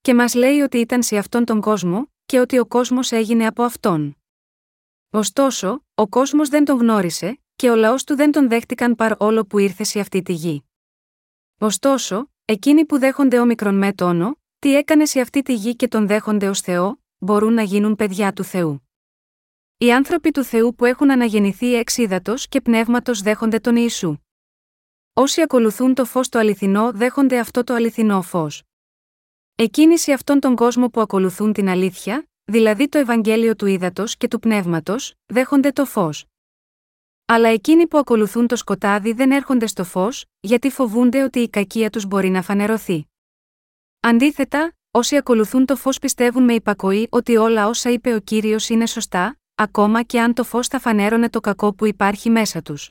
[0.00, 3.62] Και μας λέει ότι ήταν σε αυτόν τον κόσμο, και ότι ο κόσμος έγινε από
[3.62, 4.17] αυτόν.
[5.10, 9.46] Ωστόσο, ο κόσμος δεν τον γνώρισε, και ο λαός του δεν τον δέχτηκαν παρ' όλο
[9.46, 10.64] που ήρθε σε αυτή τη γη.
[11.58, 16.06] Ωστόσο, εκείνοι που δέχονται όμικρον με τόνο, τι έκανε σε αυτή τη γη και τον
[16.06, 18.88] δέχονται ως Θεό, μπορούν να γίνουν παιδιά του Θεού.
[19.78, 21.96] Οι άνθρωποι του Θεού που έχουν αναγεννηθεί εξ
[22.48, 24.16] και πνεύματος δέχονται τον Ιησού.
[25.12, 28.62] Όσοι ακολουθούν το φως το αληθινό δέχονται αυτό το αληθινό φως.
[29.54, 34.28] Εκείνοι σε αυτόν τον κόσμο που ακολουθούν την αλήθεια, δηλαδή το Ευαγγέλιο του ύδατο και
[34.28, 36.24] του πνεύματος, δέχονται το φως.
[37.26, 41.90] Αλλά εκείνοι που ακολουθούν το σκοτάδι δεν έρχονται στο φως, γιατί φοβούνται ότι η κακία
[41.90, 43.08] τους μπορεί να φανερωθεί.
[44.00, 48.86] Αντίθετα, όσοι ακολουθούν το φως πιστεύουν με υπακοή ότι όλα όσα είπε ο κύριος είναι
[48.86, 52.90] σωστά, ακόμα και αν το φως θα φανέρωνε το κακό που υπάρχει μέσα τους.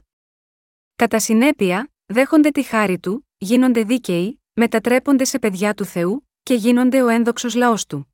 [0.95, 7.01] Κατά συνέπεια, δέχονται τη χάρη του, γίνονται δίκαιοι, μετατρέπονται σε παιδιά του Θεού και γίνονται
[7.03, 8.11] ο ένδοξος λαός του.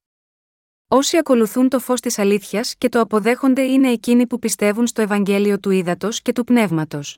[0.95, 5.59] Όσοι ακολουθούν το φως της αλήθειας και το αποδέχονται είναι εκείνοι που πιστεύουν στο Ευαγγέλιο
[5.59, 7.17] του ύδατο και του πνεύματος.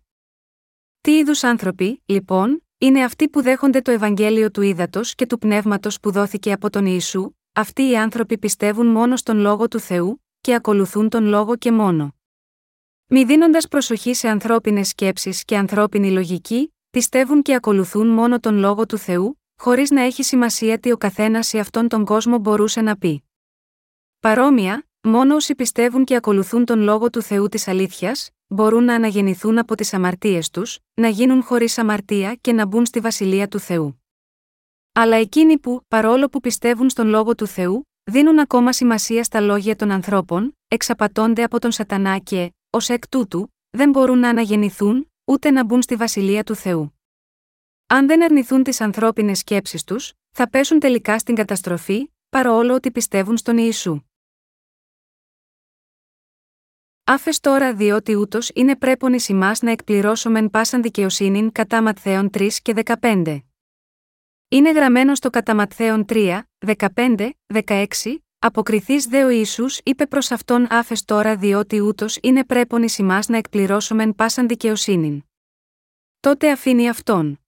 [1.01, 5.99] Τι είδους άνθρωποι, λοιπόν, είναι αυτοί που δέχονται το Ευαγγέλιο του ύδατο και του πνεύματος
[5.99, 10.53] που δόθηκε από τον Ιησού, αυτοί οι άνθρωποι πιστεύουν μόνο στον λόγο του Θεού, και
[10.53, 12.15] ακολουθούν τον λόγο και μόνο.
[13.07, 18.85] Μη δίνοντας προσοχή σε ανθρώπινες σκέψεις και ανθρώπινη λογική, πιστεύουν και ακολουθούν μόνο τον λόγο
[18.85, 22.97] του Θεού, χωρίς να έχει σημασία τι ο καθένας σε αυτόν τον κόσμο μπορούσε να
[22.97, 23.19] πει.
[24.25, 29.57] Παρόμοια, μόνο όσοι πιστεύουν και ακολουθούν τον λόγο του Θεού της αλήθειας, μπορούν να αναγεννηθούν
[29.57, 34.03] από τις αμαρτίες τους, να γίνουν χωρίς αμαρτία και να μπουν στη βασιλεία του Θεού.
[34.91, 39.75] Αλλά εκείνοι που, παρόλο που πιστεύουν στον λόγο του Θεού, δίνουν ακόμα σημασία στα λόγια
[39.75, 45.51] των ανθρώπων, εξαπατώνται από τον Σατανά και, ως εκ τούτου, δεν μπορούν να αναγεννηθούν, ούτε
[45.51, 46.99] να μπουν στη βασιλεία του Θεού.
[47.87, 53.37] Αν δεν αρνηθούν τις ανθρώπινες σκέψεις τους, θα πέσουν τελικά στην καταστροφή, παρόλο ότι πιστεύουν
[53.37, 54.01] στον Ιησού.
[57.07, 62.73] Άφες τώρα διότι ούτως είναι πρέπον ει να εκπληρώσομεν πάσαν δικαιοσύνην κατά Ματθαίων 3 και
[63.01, 63.39] 15.
[64.49, 66.41] Είναι γραμμένο στο κατά Ματθαίων 3,
[66.95, 67.29] 15,
[67.65, 67.85] 16,
[68.39, 72.89] Αποκριθείς δε ο Ισού είπε προς αυτόν άφες τώρα διότι ούτως είναι πρέπον ει
[73.27, 75.23] να εκπληρώσομεν πάσαν δικαιοσύνην.
[76.19, 77.39] Τότε αφήνει αυτόν.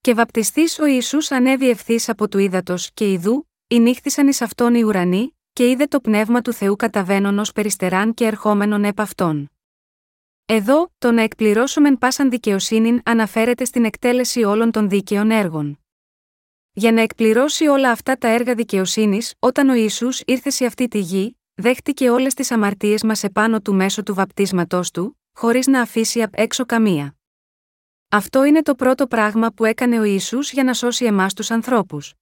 [0.00, 4.82] Και βαπτιστής ο Ισού ανέβη ευθύς από του ύδατος και ιδού, νύχθησαν εις αυτόν οι
[4.82, 9.50] ουρανοί, και είδε το πνεύμα του Θεού καταβαίνον ως περιστεράν και ερχόμενον επ' αυτόν.
[10.46, 15.78] Εδώ, το να εκπληρώσομεν πάσαν δικαιοσύνην αναφέρεται στην εκτέλεση όλων των δίκαιων έργων.
[16.72, 20.98] Για να εκπληρώσει όλα αυτά τα έργα δικαιοσύνης, όταν ο Ισού ήρθε σε αυτή τη
[20.98, 26.22] γη, δέχτηκε όλες τις αμαρτίες μας επάνω του μέσω του βαπτίσματός του, χωρίς να αφήσει
[26.22, 27.16] απ' έξω καμία.
[28.08, 32.14] Αυτό είναι το πρώτο πράγμα που έκανε ο Ιησούς για να σώσει εμάς τους ανθρώπους.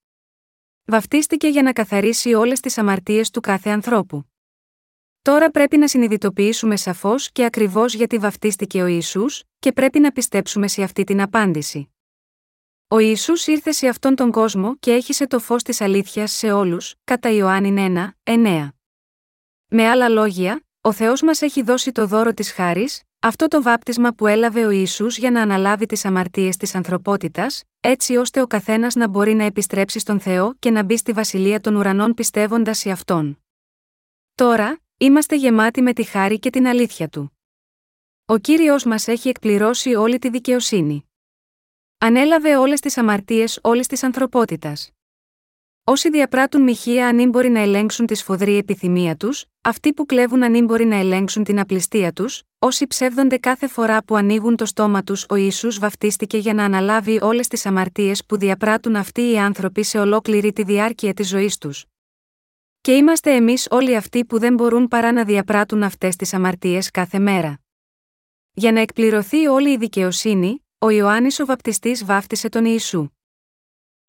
[0.90, 4.24] Βαφτίστηκε για να καθαρίσει όλες τις αμαρτίες του κάθε ανθρώπου.
[5.22, 10.68] Τώρα πρέπει να συνειδητοποιήσουμε σαφώς και ακριβώς γιατί βαφτίστηκε ο Ιησούς, και πρέπει να πιστέψουμε
[10.68, 11.94] σε αυτή την απάντηση.
[12.88, 16.94] Ο Ισού ήρθε σε αυτόν τον κόσμο και έχισε το φως της αλήθειας σε όλους,
[17.04, 18.68] κατά Ιωάννη 1, 9.
[19.66, 24.12] Με άλλα λόγια, ο Θεός μας έχει δώσει το δώρο της χάρης, αυτό το βάπτισμα
[24.12, 28.94] που έλαβε ο Ιησούς για να αναλάβει τις αμαρτίες της ανθρωπότητας, έτσι ώστε ο καθένας
[28.94, 32.90] να μπορεί να επιστρέψει στον Θεό και να μπει στη βασιλεία των ουρανών πιστεύοντας σε
[32.90, 33.44] αυτόν.
[34.34, 37.38] Τώρα, είμαστε γεμάτοι με τη χάρη και την αλήθεια του.
[38.26, 41.10] Ο κύριος μας έχει εκπληρώσει όλη τη δικαιοσύνη.
[41.98, 44.90] Ανέλαβε όλες τις αμαρτίες όλης της ανθρωπότητας.
[45.90, 50.64] Όσοι διαπράττουν μοιχεία αν μπορεί να ελέγξουν τη σφοδρή επιθυμία τους, αυτοί που κλέβουν αν
[50.64, 55.26] μπορεί να ελέγξουν την απληστία τους, όσοι ψεύδονται κάθε φορά που ανοίγουν το στόμα τους,
[55.28, 59.98] ο Ιησούς βαφτίστηκε για να αναλάβει όλες τις αμαρτίες που διαπράττουν αυτοί οι άνθρωποι σε
[59.98, 61.84] ολόκληρη τη διάρκεια της ζωής τους.
[62.80, 67.18] Και είμαστε εμείς όλοι αυτοί που δεν μπορούν παρά να διαπράττουν αυτές τις αμαρτίες κάθε
[67.18, 67.60] μέρα.
[68.52, 73.08] Για να εκπληρωθεί όλη η δικαιοσύνη, ο Ιωάννης ο Βαπτιστής βάφτισε τον Ιησού.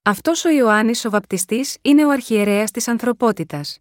[0.03, 3.79] Αυτός ο Ιωάννης ο Βαπτιστής είναι ο αρχιερέας της ανθρωπότητας.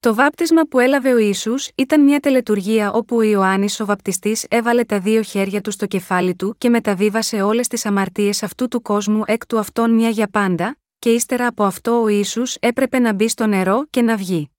[0.00, 4.84] Το βάπτισμα που έλαβε ο Ιησούς ήταν μια τελετουργία όπου ο Ιωάννης ο Βαπτιστής έβαλε
[4.84, 9.22] τα δύο χέρια του στο κεφάλι του και μεταβίβασε όλες τις αμαρτίες αυτού του κόσμου
[9.26, 13.28] εκ του αυτόν μια για πάντα, και ύστερα από αυτό ο Ιησούς έπρεπε να μπει
[13.28, 14.50] στο νερό και να βγει.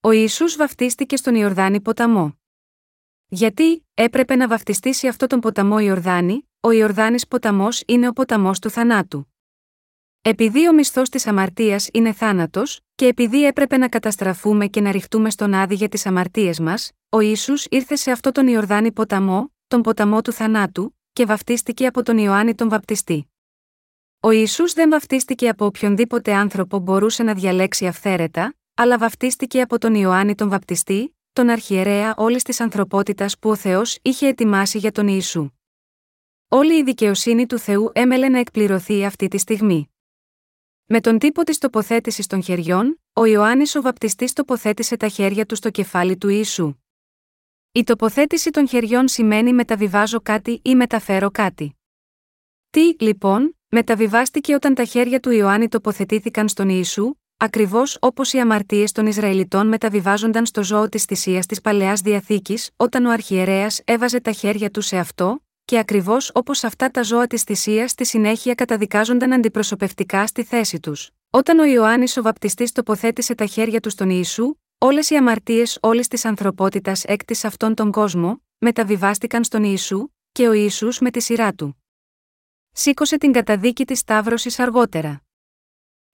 [0.00, 2.38] Ο Ιησούς βαφτίστηκε στον Ιορδάνη ποταμό.
[3.28, 8.58] Γιατί έπρεπε να βαφτιστεί σε αυτό τον ποταμό Ιορδάνη, ο Ιορδάνης ποταμός είναι ο ποταμός
[8.58, 9.31] του θανάτου.
[10.24, 15.30] Επειδή ο μισθός της αμαρτίας είναι θάνατος, και επειδή έπρεπε να καταστραφούμε και να ρηχτούμε
[15.30, 19.82] στον άδει για τις αμαρτίες μας, ο ίσου ήρθε σε αυτό τον Ιορδάνη ποταμό, τον
[19.82, 23.32] ποταμό του θανάτου, και βαφτίστηκε από τον Ιωάννη τον Βαπτιστή.
[24.20, 29.94] Ο Ιησούς δεν βαφτίστηκε από οποιονδήποτε άνθρωπο μπορούσε να διαλέξει αυθαίρετα, αλλά βαφτίστηκε από τον
[29.94, 35.08] Ιωάννη τον Βαπτιστή, τον αρχιερέα όλης της ανθρωπότητας που ο Θεός είχε ετοιμάσει για τον
[35.08, 35.50] Ιησού.
[36.48, 39.91] Όλη η δικαιοσύνη του Θεού έμελε να εκπληρωθεί αυτή τη στιγμή.
[40.94, 45.54] Με τον τύπο της τοποθέτησης των χεριών, ο Ιωάννης ο Βαπτιστής τοποθέτησε τα χέρια του
[45.54, 46.74] στο κεφάλι του Ιησού.
[47.72, 51.76] Η τοποθέτηση των χεριών σημαίνει μεταβιβάζω κάτι ή μεταφέρω κάτι.
[52.70, 58.92] Τι, λοιπόν, μεταβιβάστηκε όταν τα χέρια του Ιωάννη τοποθετήθηκαν στον Ιησού, ακριβώς όπως οι αμαρτίες
[58.92, 64.32] των Ισραηλιτών μεταβιβάζονταν στο ζώο της θυσίας της παλαιάς διαθήκης, όταν ο Αρχιερέας έβαζε τα
[64.32, 69.32] χέρια του σε αυτό, και ακριβώς όπως αυτά τα ζώα της θυσίας στη συνέχεια καταδικάζονταν
[69.32, 71.10] αντιπροσωπευτικά στη θέση τους.
[71.30, 76.08] Όταν ο Ιωάννης ο Βαπτιστής τοποθέτησε τα χέρια του στον Ιησού, όλες οι αμαρτίες όλης
[76.08, 81.54] της ανθρωπότητας έκτη αυτόν τον κόσμο, μεταβιβάστηκαν στον Ιησού, και ο Ιησούς με τη σειρά
[81.54, 81.82] του.
[82.72, 85.22] Σήκωσε την καταδίκη της Σταύρωσης αργότερα.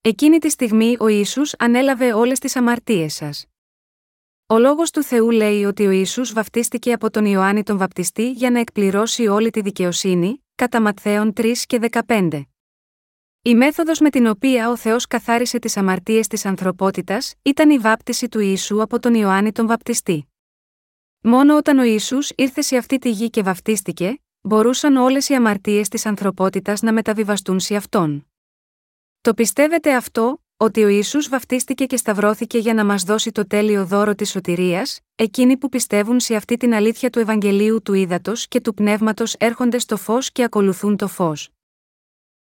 [0.01, 3.47] Εκείνη τη στιγμή ο Ιησούς ανέλαβε όλες τις αμαρτίες σας.
[4.51, 8.51] Ο λόγος του Θεού λέει ότι ο Ιησούς βαφτίστηκε από τον Ιωάννη τον Βαπτιστή για
[8.51, 12.43] να εκπληρώσει όλη τη δικαιοσύνη, κατά Ματθαίων 3 και 15.
[13.43, 18.29] Η μέθοδος με την οποία ο Θεός καθάρισε τις αμαρτίες της ανθρωπότητας ήταν η βάπτιση
[18.29, 20.33] του Ιησού από τον Ιωάννη τον Βαπτιστή.
[21.21, 25.89] Μόνο όταν ο Ιησούς ήρθε σε αυτή τη γη και βαφτίστηκε, μπορούσαν όλες οι αμαρτίες
[25.89, 28.27] της ανθρωπότητας να μεταβιβαστούν σε αυτόν.
[29.21, 33.87] Το πιστεύετε αυτό, ότι ο Ιησούς βαφτίστηκε και σταυρώθηκε για να μας δώσει το τέλειο
[33.87, 38.61] δώρο της σωτηρίας, εκείνοι που πιστεύουν σε αυτή την αλήθεια του Ευαγγελίου του Ήδατος και
[38.61, 41.49] του Πνεύματος έρχονται στο φως και ακολουθούν το φως.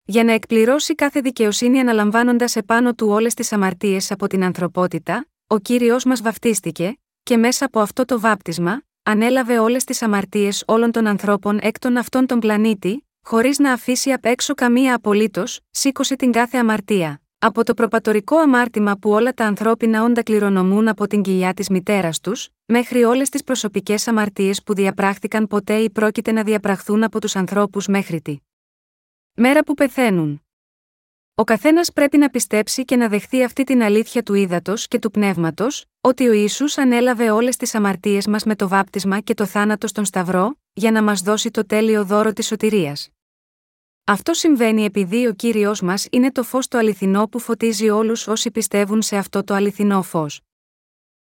[0.05, 5.59] Για να εκπληρώσει κάθε δικαιοσύνη αναλαμβάνοντας επάνω του όλες τις αμαρτίες από την ανθρωπότητα, ο
[5.59, 11.07] κύριος μας βαφτίστηκε, και μέσα από αυτό το βάπτισμα, ανέλαβε όλες τις αμαρτίες όλων των
[11.07, 16.31] ανθρώπων εκ των αυτών τον πλανήτη, χωρίς να αφήσει απ' έξω καμία απολύτως, σήκωσε την
[16.31, 17.22] κάθε αμαρτία.
[17.45, 22.19] Από το προπατορικό αμάρτημα που όλα τα ανθρώπινα όντα κληρονομούν από την κοιλιά της μητέρας
[22.19, 27.35] τους, μέχρι όλες τις προσωπικές αμαρτίες που διαπράχθηκαν ποτέ ή πρόκειται να διαπραχθούν από τους
[27.35, 28.37] ανθρώπους μέχρι τη
[29.33, 30.41] μέρα που πεθαίνουν.
[31.35, 35.11] Ο καθένας πρέπει να πιστέψει και να δεχθεί αυτή την αλήθεια του ύδατος και του
[35.11, 39.87] πνεύματος, ότι ο Ισού ανέλαβε όλες τις αμαρτίες μας με το βάπτισμα και το θάνατο
[39.87, 43.12] στον Σταυρό, για να μας δώσει το τέλειο δώρο της σωτηρίας.
[44.05, 48.51] Αυτό συμβαίνει επειδή ο κύριος μας είναι το φως το αληθινό που φωτίζει όλους όσοι
[48.51, 50.41] πιστεύουν σε αυτό το αληθινό φως.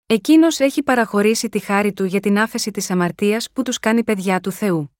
[0.06, 4.40] Εκείνος έχει παραχωρήσει τη χάρη του για την άφεση της αμαρτίας που τους κάνει παιδιά
[4.40, 4.96] του Θεού.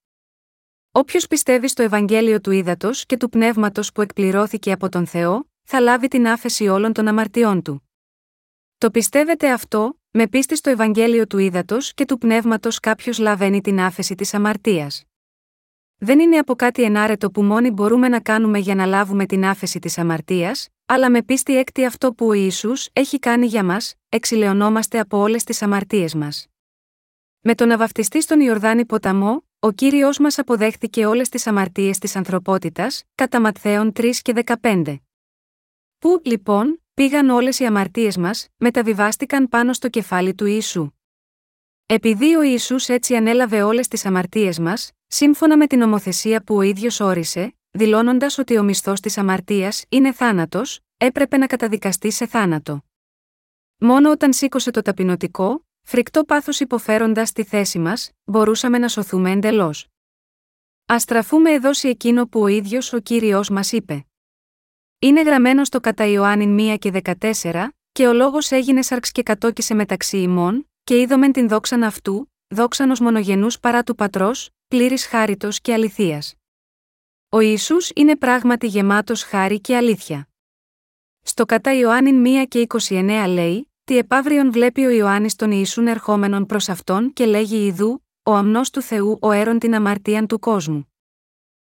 [0.91, 5.79] Όποιος πιστεύει στο Ευαγγέλιο του ύδατο και του πνεύματος που εκπληρώθηκε από τον Θεό, θα
[5.79, 7.89] λάβει την άφεση όλων των αμαρτιών του.
[8.77, 13.79] Το πιστεύετε αυτό, με πίστη στο Ευαγγέλιο του ύδατο και του πνεύματος κάποιος λαβαίνει την
[13.79, 15.03] άφεση της αμαρτίας.
[15.97, 19.79] Δεν είναι από κάτι ενάρετο που μόνοι μπορούμε να κάνουμε για να λάβουμε την άφεση
[19.79, 24.99] της αμαρτίας, αλλά με πίστη έκτη αυτό που ο Ιησούς έχει κάνει για μας, εξηλαιωνόμαστε
[24.99, 26.47] από όλες τις αμαρτίες μας.
[27.39, 33.03] Με τον να στον Ιορδάνη ποταμό, ο κύριος μας αποδέχτηκε όλες τις αμαρτίες της ανθρωπότητας,
[33.15, 35.01] κατά Ματθαίων 3 και 15.
[35.99, 40.89] Πού, λοιπόν, πήγαν όλες οι αμαρτίες μας, μεταβιβάστηκαν πάνω στο κεφάλι του Ιησού.
[41.85, 46.61] Επειδή ο Ισού έτσι ανέλαβε όλες τις αμαρτίες μας, σύμφωνα με την ομοθεσία που ο
[46.61, 52.83] ίδιος όρισε, δηλώνοντας ότι ο μισθός της αμαρτίας είναι θάνατος, έπρεπε να καταδικαστεί σε θάνατο.
[53.77, 59.87] Μόνο όταν σήκωσε το ταπεινωτικό, φρικτό πάθος υποφέροντας τη θέση μας, μπορούσαμε να σωθούμε εντελώς.
[60.93, 64.05] Α στραφούμε εδώ σε εκείνο που ο ίδιος ο κύριος μας είπε.
[64.99, 66.91] Είναι γραμμένο στο κατά Ιωάννη 1 και
[67.41, 72.31] 14, και ο λόγος έγινε σαρξ και κατόκισε μεταξύ ημών, και είδομεν την δόξαν αυτού,
[72.47, 76.35] δόξαν ως μονογενούς παρά του πατρός, πλήρης χάριτος και αληθείας.
[77.29, 80.27] Ο Ισού είναι πράγματι γεμάτος χάρη και αλήθεια.
[81.21, 86.45] Στο κατά Ιωάννη 1 και 29 λέει: Τι επαύριον βλέπει ο Ιωάννης τον Ιησούν ερχόμενον
[86.45, 90.93] προς αυτόν και λέγει Ιδού, ο αμνός του Θεού ο έρον την αμαρτίαν του κόσμου.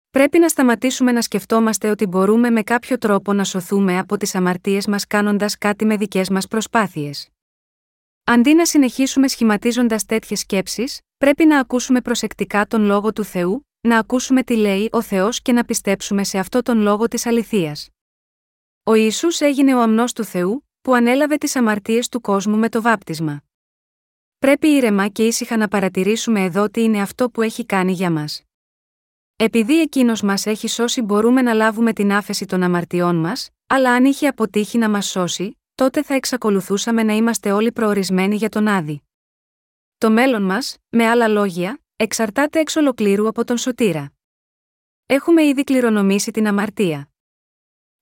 [0.09, 4.87] Πρέπει να σταματήσουμε να σκεφτόμαστε ότι μπορούμε με κάποιο τρόπο να σωθούμε από τις αμαρτίες
[4.87, 7.29] μας κάνοντας κάτι με δικές μας προσπάθειες.
[8.29, 13.97] Αντί να συνεχίσουμε σχηματίζοντας τέτοιες σκέψεις, πρέπει να ακούσουμε προσεκτικά τον λόγο του Θεού, να
[13.97, 17.89] ακούσουμε τι λέει ο Θεός και να πιστέψουμε σε αυτό τον λόγο της αληθείας.
[18.83, 22.81] Ο Ισού έγινε ο αμνός του Θεού, που ανέλαβε τις αμαρτίες του κόσμου με το
[22.81, 23.43] βάπτισμα.
[24.37, 28.41] Πρέπει ήρεμα και ήσυχα να παρατηρήσουμε εδώ τι είναι αυτό που έχει κάνει για μας.
[29.35, 34.05] Επειδή εκείνος μας έχει σώσει, μπορούμε να λάβουμε την άφεση των αμαρτιών μας, αλλά αν
[34.05, 39.03] είχε αποτύχει να μας σώσει, τότε θα εξακολουθούσαμε να είμαστε όλοι προορισμένοι για τον Άδη.
[39.97, 44.13] Το μέλλον μας, με άλλα λόγια, εξαρτάται εξ ολοκλήρου από τον Σωτήρα.
[45.05, 47.09] Έχουμε ήδη κληρονομήσει την αμαρτία.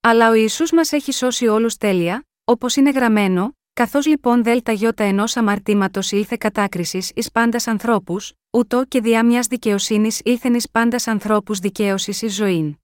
[0.01, 5.03] Αλλά ο Ιησούς μας έχει σώσει όλους τέλεια, όπως είναι γραμμένο, καθώς λοιπόν δέλτα γιώτα
[5.03, 11.07] ενός αμαρτήματος ήλθε κατάκρισης εις πάντας ανθρώπους, ούτω και διά μιας δικαιοσύνης ήλθεν εις πάντας
[11.07, 12.79] ανθρώπους δικαίωσης εις ζωή.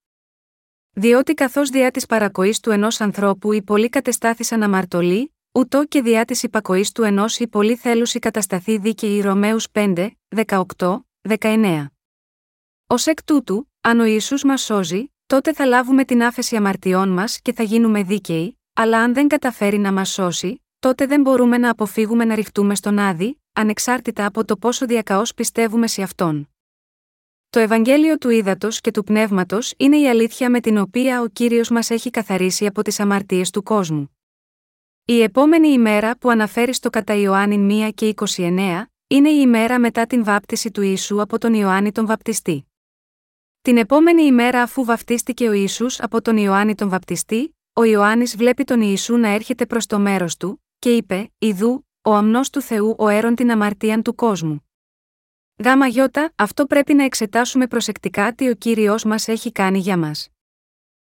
[0.94, 6.26] Διότι καθώς διά της παρακοής του ενός ανθρώπου οι πολλοί κατεστάθησαν αμαρτωλοί, ούτω και διά
[6.26, 10.10] της υπακοής του ενός οι πολλοί θέλουσι κατασταθεί δίκαιοι Ρωμαίους 5,
[10.46, 10.66] 18,
[11.28, 11.86] 19.
[12.88, 17.42] Ω εκ τούτου, αν ο Ιησούς μας σώζει, τότε θα λάβουμε την άφεση αμαρτιών μας
[17.42, 21.70] και θα γίνουμε δίκαιοι, αλλά αν δεν καταφέρει να μας σώσει, τότε δεν μπορούμε να
[21.70, 26.50] αποφύγουμε να ρηχτούμε στον Άδη, ανεξάρτητα από το πόσο διακαώς πιστεύουμε σε αυτόν.
[27.52, 31.70] Το Ευαγγέλιο του Ήδατος και του Πνεύματος είναι η αλήθεια με την οποία ο κύριος
[31.70, 34.18] μας έχει καθαρίσει από τις αμαρτίες του κόσμου.
[35.06, 40.06] Η επόμενη ημέρα που αναφέρει στο κατά Ιωάννη 1 και 29, είναι η ημέρα μετά
[40.06, 42.66] την βάπτιση του Ιησού από τον Ιωάννη τον Βαπτιστή.
[43.62, 48.64] Την επόμενη ημέρα αφού βαφτίστηκε ο Ιησούς από τον Ιωάννη τον Βαπτιστή, ο Ιωάννης βλέπει
[48.64, 52.96] τον Ιησού να έρχεται προς το μέρος του, και είπε: Ιδού, ο αμνός του Θεού
[52.98, 54.71] ο έρον την αμαρτίαν του κόσμου.
[55.64, 60.28] Γάμα γιώτα, αυτό πρέπει να εξετάσουμε προσεκτικά τι ο κύριος μας έχει κάνει για μας.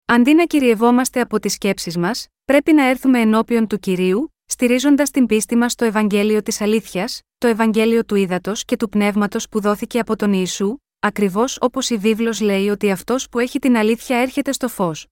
[0.06, 5.26] Αντί να κυριευόμαστε από τις σκέψεις μας, πρέπει να έρθουμε ενώπιον του κυρίου, στηρίζοντας την
[5.26, 10.00] πίστη μας στο Ευαγγέλιο της Αλήθειας, το Ευαγγέλιο του Ήδατος και του Πνεύματος που δόθηκε
[10.00, 14.52] από τον Ιησού, ακριβώς όπως η βίβλος λέει ότι αυτός που έχει την αλήθεια έρχεται
[14.52, 15.08] στο φως.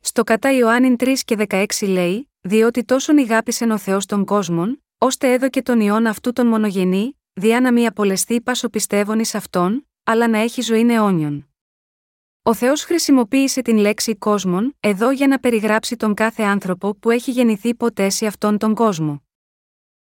[0.00, 5.32] Στο κατά Ιωάννη 3 και 16 λέει, διότι τόσον ηγάπησεν ο Θεός των κόσμων, ώστε
[5.32, 10.28] έδωκε τον ιόν αυτού τον μονογενή, διά να μη απολεστεί πάσο πιστεύων ει αυτόν, αλλά
[10.28, 11.48] να έχει ζωή αιώνιον.
[12.42, 17.30] Ο Θεός χρησιμοποίησε την λέξη κόσμον, εδώ για να περιγράψει τον κάθε άνθρωπο που έχει
[17.30, 19.22] γεννηθεί ποτέ σε αυτόν τον κόσμο.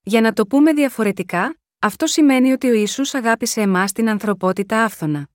[0.02, 5.28] Για να το πούμε διαφορετικά, αυτό σημαίνει ότι ο Ιησούς αγάπησε εμάς την ανθρωπότητα άφθονα.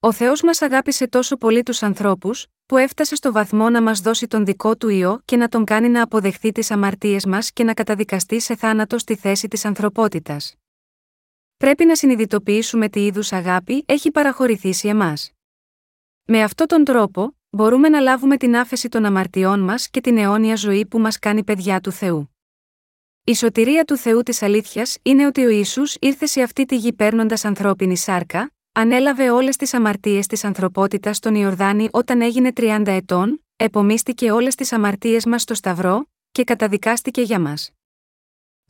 [0.00, 4.26] Ο Θεός μας αγάπησε τόσο πολύ τους ανθρώπους, που έφτασε στο βαθμό να μας δώσει
[4.26, 7.74] τον δικό του ιό και να τον κάνει να αποδεχθεί τις αμαρτίες μας και να
[7.74, 10.54] καταδικαστεί σε θάνατο στη θέση της ανθρωπότητας.
[11.60, 15.32] Πρέπει να συνειδητοποιήσουμε τι είδους αγάπη έχει παραχωρηθεί σε εμάς.
[16.24, 20.56] Με αυτόν τον τρόπο, μπορούμε να λάβουμε την άφεση των αμαρτιών μας και την αιώνια
[20.56, 22.34] ζωή που μας κάνει παιδιά του Θεού.
[23.24, 26.92] Η σωτηρία του Θεού της αλήθειας είναι ότι ο Ισού ήρθε σε αυτή τη γη
[26.92, 33.44] παίρνοντας ανθρώπινη σάρκα, ανέλαβε όλες τις αμαρτίες της ανθρωπότητας στον Ιορδάνη όταν έγινε 30 ετών,
[33.56, 37.70] επομίστηκε όλες τις αμαρτίες μας στο Σταυρό, και καταδικάστηκε για μας.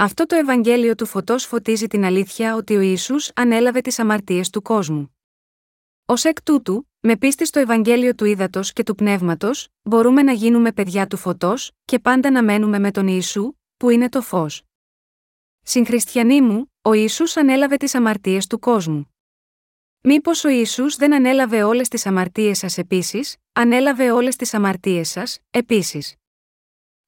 [0.03, 4.63] Αυτό το Ευαγγέλιο του φωτός φωτίζει την αλήθεια ότι ο Ιησούς ανέλαβε τις αμαρτίες του
[4.63, 5.17] κόσμου.
[6.07, 10.73] Ω εκ τούτου, με πίστη στο Ευαγγέλιο του Ήδατος και του Πνεύματος, μπορούμε να γίνουμε
[10.73, 14.63] παιδιά του φωτός, και πάντα να μένουμε με τον Ιησού, που είναι το φως.
[15.63, 19.15] Συγχριστιανοί μου, ο Ιησούς ανέλαβε τις αμαρτίες του κόσμου.
[20.01, 25.39] Μήπως ο Ιησούς δεν ανέλαβε όλες τις αμαρτίες σας επίσης, ανέλαβε όλες τις αμαρτίες σας,
[25.51, 26.15] επίσης.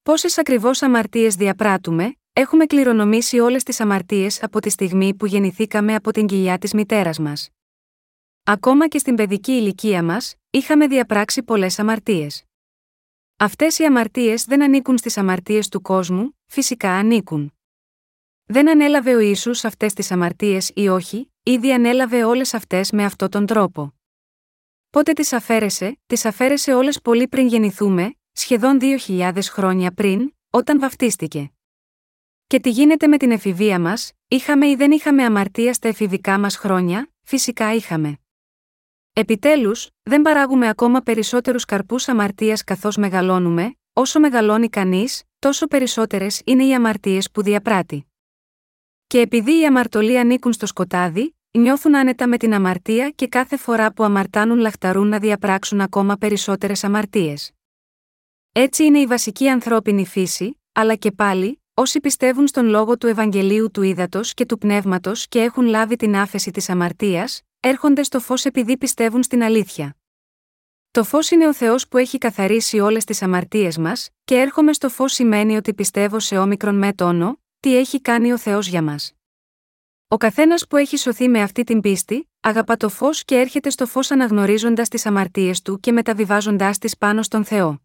[0.02, 6.12] Πόσες ακριβώς αμαρτίες διαπράττουμε, έχουμε κληρονομήσει όλες τις αμαρτίες από τη στιγμή που γεννηθήκαμε από
[6.12, 7.48] την κοιλιά της μητέρας μας.
[8.42, 12.44] Ακόμα και στην παιδική ηλικία μας, είχαμε διαπράξει πολλές αμαρτίες.
[13.36, 17.52] Αυτές οι αμαρτίες δεν ανήκουν στις αμαρτίες του κόσμου, φυσικά ανήκουν.
[18.44, 23.30] Δεν ανέλαβε ο Ιησούς αυτές τις αμαρτίες ή όχι, ήδη ανέλαβε όλες αυτές με αυτόν
[23.30, 23.94] τον τρόπο.
[24.90, 31.52] Πότε τις αφαίρεσε, τις αφαίρεσε όλες πολύ πριν γεννηθούμε, σχεδόν 2.000 χρόνια πριν, όταν βαφτίστηκε.
[32.52, 36.56] Και τι γίνεται με την εφηβεία μας, είχαμε ή δεν είχαμε αμαρτία στα εφηβικά μας
[36.56, 38.18] χρόνια, φυσικά είχαμε.
[39.12, 46.64] Επιτέλους, δεν παράγουμε ακόμα περισσότερους καρπούς αμαρτίας καθώς μεγαλώνουμε, όσο μεγαλώνει κανείς, τόσο περισσότερες είναι
[46.64, 48.06] οι αμαρτίες που διαπράττει.
[49.06, 53.92] Και επειδή οι αμαρτωλοί ανήκουν στο σκοτάδι, νιώθουν άνετα με την αμαρτία και κάθε φορά
[53.92, 57.52] που αμαρτάνουν λαχταρούν να διαπράξουν ακόμα περισσότερες αμαρτίες.
[58.52, 63.70] Έτσι είναι η βασική ανθρώπινη φύση, αλλά και πάλι, όσοι πιστεύουν στον λόγο του Ευαγγελίου
[63.70, 68.44] του Ήδατος και του Πνεύματος και έχουν λάβει την άφεση της αμαρτίας, έρχονται στο φως
[68.44, 69.96] επειδή πιστεύουν στην αλήθεια.
[70.90, 74.88] Το φως είναι ο Θεός που έχει καθαρίσει όλες τις αμαρτίες μας, και έρχομαι στο
[74.88, 79.12] φως σημαίνει ότι πιστεύω σε όμικρον με τόνο, τι έχει κάνει ο Θεός για μας.
[80.08, 83.86] Ο καθένας που έχει σωθεί με αυτή την πίστη, αγαπά το φως και έρχεται στο
[83.86, 87.81] φως αναγνωρίζοντας τις αμαρτίες του και μεταβιβάζοντάς τις πάνω στον Θεό.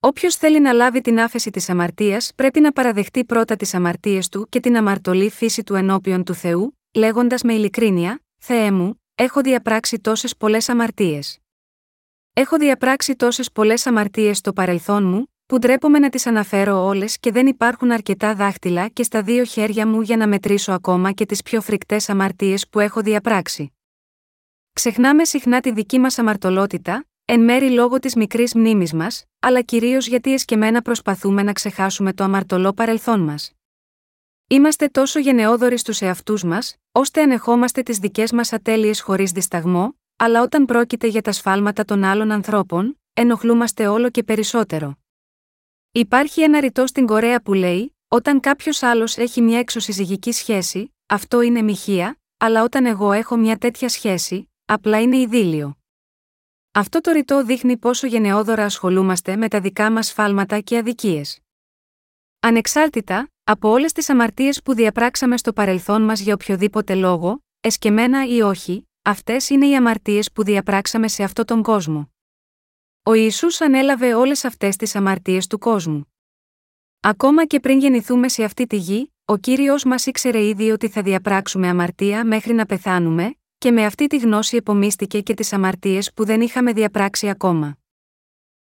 [0.00, 4.46] Όποιος θέλει να λάβει την άφεση της αμαρτίας πρέπει να παραδεχτεί πρώτα τις αμαρτίες του
[4.48, 9.98] και την αμαρτωλή φύση του ενώπιον του Θεού, λέγοντας με ειλικρίνεια: Θεέ μου, έχω διαπράξει
[9.98, 11.38] τόσες πολλές αμαρτίες.
[12.32, 17.32] Έχω διαπράξει τόσες πολλές αμαρτίες στο παρελθόν μου, που ντρέπομαι να τις αναφέρω όλες και
[17.32, 21.42] δεν υπάρχουν αρκετά δάχτυλα και στα δύο χέρια μου για να μετρήσω ακόμα και τις
[21.42, 23.72] πιο φρικτές αμαρτίες που έχω διαπράξει.
[24.72, 30.06] Ξεχνάμε συχνά τη δική μας αμαρτωλότητα, εν μέρη λόγω της μικρής μνήμης μας, αλλά κυρίως
[30.06, 33.52] γιατί εσκεμμένα προσπαθούμε να ξεχάσουμε το αμαρτωλό παρελθόν μας.
[34.46, 40.42] Είμαστε τόσο γενναιόδοροι στους εαυτούς μας, ώστε ανεχόμαστε τις δικές μας ατέλειες χωρίς δισταγμό, αλλά
[40.42, 44.98] όταν πρόκειται για τα σφάλματα των άλλων ανθρώπων, ενοχλούμαστε όλο και περισσότερο.
[45.92, 51.40] Υπάρχει ένα ρητό στην Κορέα που λέει: Όταν κάποιος άλλος έχει μια εξωσυζυγική σχέση, αυτό
[51.40, 55.75] είναι μοιχεία, αλλά όταν εγώ έχω μια τέτοια σχέση, απλά είναι idήλιο.
[56.76, 61.40] Αυτό το ρητό δείχνει πόσο γενναιόδωρα ασχολούμαστε με τα δικά μας σφάλματα και αδικίες.
[62.40, 68.40] Ανεξάρτητα, από όλες τις αμαρτίες που διαπράξαμε στο παρελθόν μας για οποιοδήποτε λόγο, εσκεμένα ή
[68.40, 72.10] όχι, αυτές είναι οι αμαρτίες που διαπράξαμε σε αυτόν τον κόσμο.
[73.02, 76.12] Ο Ισού ανέλαβε όλες αυτές τις αμαρτίες του κόσμου.
[77.00, 81.02] Ακόμα και πριν γεννηθούμε σε αυτή τη γη, ο κύριος μας ήξερε ήδη ότι θα
[81.02, 86.24] διαπράξουμε αμαρτία μέχρι να πεθάνουμε, και με αυτή τη γνώση επομίστηκε και τις αμαρτίες που
[86.24, 87.78] δεν είχαμε διαπράξει ακόμα.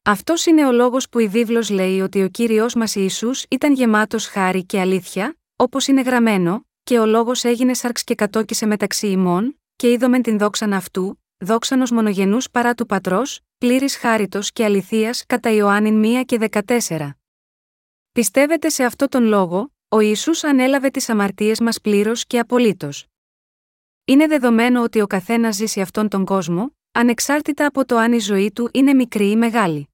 [0.02, 4.26] Αυτός είναι ο λόγος που η βίβλος λέει ότι ο κύριος μας Ισού ήταν γεμάτος
[4.26, 9.60] χάρη και αλήθεια, όπως είναι γραμμένο, και ο λόγος έγινε σάρξ και κατόκισε μεταξύ ημών,
[9.76, 15.50] και είδομεν την δόξαν αυτού, δόξανος μονογενούς παρά του πατρός, πλήρης χάριτος και αληθείας κατά
[15.50, 17.10] Ιωάννην 1 και 14.
[18.12, 23.06] Πιστεύετε σε αυτό τον λόγο, ο Ιησούς ανέλαβε τις αμαρτίες μας πλήρως και απολύτως.
[24.08, 28.18] Είναι δεδομένο ότι ο καθένας ζει σε αυτόν τον κόσμο, ανεξάρτητα από το αν η
[28.18, 29.88] ζωή του είναι μικρή ή μεγάλη.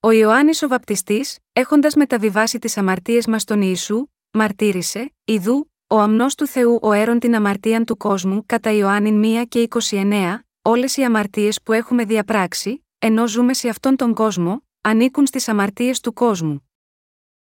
[0.00, 6.34] Ο Ιωάννης ο Βαπτιστής, έχοντας μεταβιβάσει τις αμαρτίες μας στον Ιησού, μαρτύρησε, Ιδού, ο αμνός
[6.34, 11.04] του Θεού ο έρων την αμαρτίαν του κόσμου κατά Ιωάννη 1 και 29, όλες οι
[11.04, 16.68] αμαρτίες που έχουμε διαπράξει, ενώ ζούμε σε αυτόν τον κόσμο, ανήκουν στις αμαρτίες του κόσμου.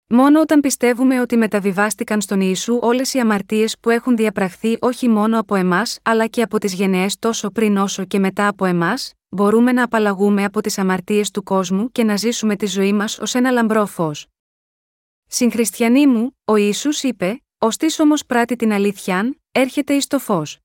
[0.09, 5.39] Μόνο όταν πιστεύουμε ότι μεταβιβάστηκαν στον Ιησού όλες οι αμαρτίες που έχουν διαπραχθεί όχι μόνο
[5.39, 9.73] από εμάς αλλά και από τις γενναίες τόσο πριν όσο και μετά από εμάς, μπορούμε
[9.73, 13.51] να απαλλαγούμε από τις αμαρτίες του κόσμου και να ζήσουμε τη ζωή μας ως ένα
[13.51, 14.27] λαμπρό φως.
[15.27, 20.59] Συγχριστιανοί μου, ο Ιησούς είπε: Ω τις όμως πράττει την αλήθειαν, έρχεται εις το φως.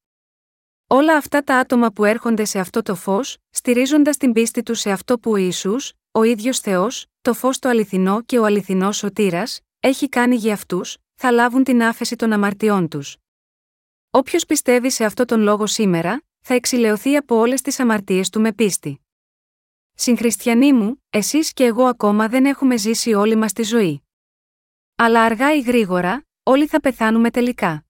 [0.88, 4.92] Όλα αυτά τα άτομα που έρχονται σε αυτό το φως, στηρίζοντας την πίστη τους σε
[4.92, 9.60] αυτό που ο Ιησούς, ο ίδιος Θεός, το φως το αληθινό και ο αληθινός σωτήρας,
[9.80, 13.18] έχει κάνει για αυτούς, θα λάβουν την άφεση των αμαρτιών τους.
[14.10, 18.54] Όποιος πιστεύει σε αυτό τον λόγο σήμερα, θα εξηλαιωθεί από όλες τις αμαρτίες του με
[18.54, 19.02] πίστη.
[19.94, 24.04] Συγχριστιανοί μου, εσείς και εγώ ακόμα δεν έχουμε ζήσει όλη μας τη ζωή.
[24.96, 27.86] Αλλά αργά ή γρήγορα, όλοι θα πεθάνουμε τελικά.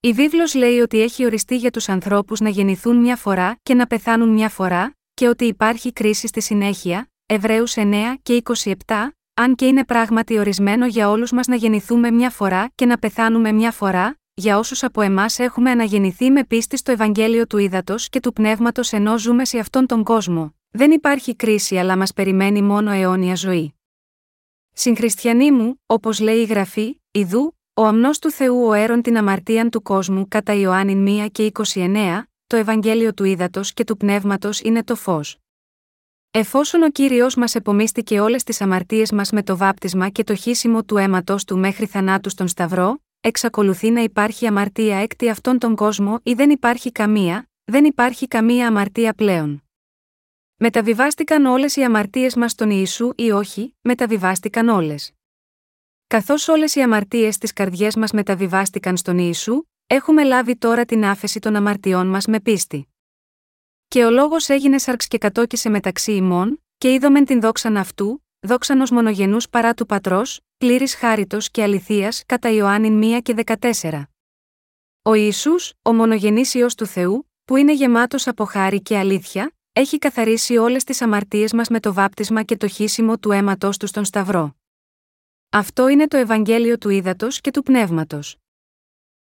[0.00, 3.86] Η βίβλος λέει ότι έχει οριστεί για τους ανθρώπους να γεννηθούν μια φορά και να
[3.86, 8.74] πεθάνουν μια φορά, και ότι υπάρχει κρίση στη συνέχεια, Εβραίους 9 και 27,
[9.34, 13.52] αν και είναι πράγματι ορισμένο για όλους μας να γεννηθούμε μια φορά και να πεθάνουμε
[13.52, 18.20] μια φορά, για όσους από εμάς έχουμε αναγεννηθεί με πίστη στο Ευαγγέλιο του Ήδατος και
[18.20, 22.90] του Πνεύματος ενώ ζούμε σε αυτόν τον κόσμο, δεν υπάρχει κρίση αλλά μας περιμένει μόνο
[22.90, 23.74] αιώνια ζωή.
[24.72, 29.70] Συγχριστιανοί μου, όπως λέει η γραφή, Ιδού, ο αμνός του Θεού ο έρων την αμαρτίαν
[29.70, 34.84] του κόσμου κατά Ιωάννη 1 και 29, το Ευαγγέλιο του Ήδατος και του Πνεύματος είναι
[34.84, 35.41] το φως.
[36.34, 40.84] Εφόσον ο κύριος μας επομίστηκε όλες τις αμαρτίες μας με το βάπτισμα και το χύσιμο
[40.84, 46.18] του αίματος του μέχρι θανάτου στον Σταυρό, εξακολουθεί να υπάρχει αμαρτία έκτη αυτόν τον κόσμο
[46.22, 49.62] ή δεν υπάρχει καμία, δεν υπάρχει καμία αμαρτία πλέον.
[50.56, 55.12] Μεταβιβάστηκαν όλες οι αμαρτίες μας στον Ιησού ή όχι, μεταβιβάστηκαν όλες.
[56.06, 61.38] Καθώς όλες οι αμαρτίες της καρδιές μας μεταβιβάστηκαν στον Ιησού, έχουμε λάβει τώρα την άφεση
[61.38, 62.91] των αμαρτιών μας με πίστη.
[63.92, 68.84] Και ο λόγος έγινε σάρξ και κατόκισε μεταξύ ημών, και είδομεν την δόξαν αυτού, δόξανο
[68.90, 74.02] μονογενούς παρά του πατρός, πλήρης χάριτος και αληθείας κατά Ιωάννη 1 και 14.
[75.02, 79.98] Ο Ισού, ο μονογενής ιό του Θεού, που είναι γεμάτος από χάρη και αλήθεια, έχει
[79.98, 84.04] καθαρίσει όλες τις αμαρτίες μας με το βάπτισμα και το χύσιμο του αίματό του στον
[84.04, 84.56] Σταυρό.
[85.50, 88.36] Αυτό είναι το Ευαγγέλιο του Ήδατος και του Πνεύματος.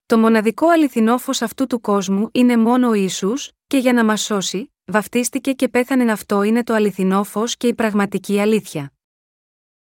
[0.06, 4.22] Το μοναδικό αληθινό φως αυτού του κόσμου είναι μόνο ο Ιησούς, και για να μας
[4.22, 8.92] σώσει, βαφτίστηκε και πέθανε αυτό είναι το αληθινό φως και η πραγματική αλήθεια.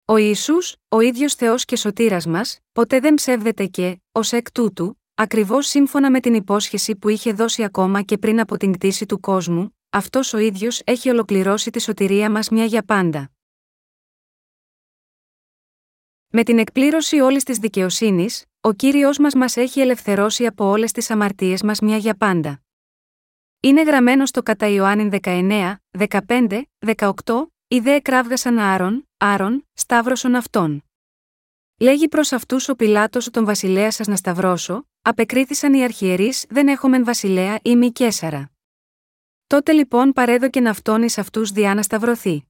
[0.05, 0.55] Ο Ισού,
[0.87, 6.11] ο ίδιος Θεός και σωτήρας μας, ποτέ δεν ψεύδεται και, ως εκ τούτου, ακριβώς σύμφωνα
[6.11, 10.33] με την υπόσχεση που είχε δώσει ακόμα και πριν από την κτήση του κόσμου, αυτός
[10.33, 13.31] ο ίδιος έχει ολοκληρώσει τη σωτηρία μας μια για πάντα.
[16.27, 21.09] Με την εκπλήρωση όλης της δικαιοσύνης, ο κύριος μας μας έχει ελευθερώσει από όλες τις
[21.09, 22.64] αμαρτίες μας μια για πάντα.
[23.65, 25.75] Είναι γραμμένο στο κατά Ιωάννη 19,
[26.27, 26.61] 15,
[26.95, 27.11] 18,
[27.67, 30.83] οι δε εκράβγασαν Άρων, Άρων, σταύρωσον αυτόν.
[31.79, 37.05] Λέγει προς αυτούς ο Πιλάτος τον βασιλέα σας να σταυρώσω, απεκρίθησαν οι αρχιερείς δεν έχομεν
[37.05, 38.51] βασιλέα ή μη κέσαρα.
[39.47, 42.45] Τότε λοιπόν παρέδοκεν αυτόν εις αυτούς διά να σταυρωθεί.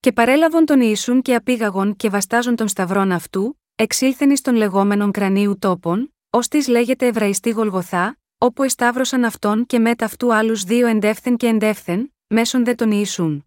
[0.00, 5.10] Και παρέλαβον τον Ιησούν και απήγαγον και βαστάζον τον σταυρόν αυτού, εξήλθεν εις των λεγόμενων
[5.10, 10.86] κρανίου τόπων, ως της λέγεται Εβραϊστή Γολγοθά, όπου εσταύρωσαν αυτόν και μετά αυτού άλλους δύο
[10.86, 13.46] εντεύθεν και εντεύθεν, μέσον δε τον Ιησούν.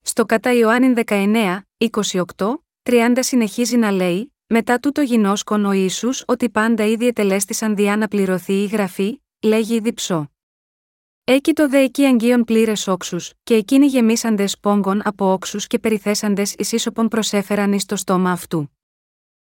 [0.00, 2.24] Στο κατά Ιωάννη 19, 28,
[2.82, 8.08] 30 συνεχίζει να λέει, μετά τούτο γινώσκον ο Ισού ότι πάντα ήδη ετελέστησαν διά να
[8.08, 10.30] πληρωθεί η γραφή, λέγει η διψώ.
[11.24, 16.54] Έκει το δε εκεί αγγείων πλήρες όξους, και εκείνοι γεμίσαντες πόγκων από όξους και περιθέσαντες
[16.54, 18.70] ίσοπον προσέφεραν εις το στόμα αυτού.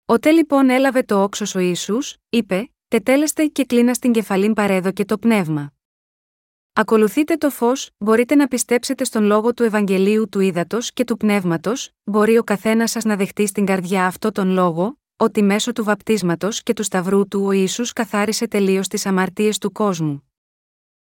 [0.05, 1.97] Ότε λοιπόν έλαβε το όξος ο Ισού,
[2.29, 5.73] είπε, Τετέλεστε και κλείνα στην κεφαλήν παρέδοκε το πνεύμα.
[6.73, 11.91] Ακολουθείτε το φως, μπορείτε να πιστέψετε στον λόγο του Ευαγγελίου του Ήδατος και του Πνεύματος,
[12.03, 16.63] μπορεί ο καθένας σας να δεχτεί στην καρδιά αυτό τον λόγο, ότι μέσω του βαπτίσματος
[16.63, 20.31] και του σταυρού του ο Ισού καθάρισε τελείως τις αμαρτίες του κόσμου.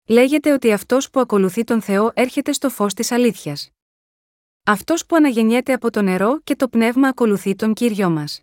[0.07, 3.71] Λέγεται ότι αυτός που ακολουθεί τον Θεό έρχεται στο φως της αλήθειας.
[4.65, 8.43] Αυτός που αναγεννιέται από το νερό και το πνεύμα ακολουθεί τον κύριο μας.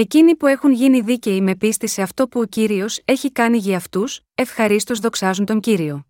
[0.00, 3.76] Εκείνοι που έχουν γίνει δίκαιοι με πίστη σε αυτό που ο κύριος έχει κάνει για
[3.76, 6.06] αυτούς, ευχαρίστως δοξάζουν τον κύριο.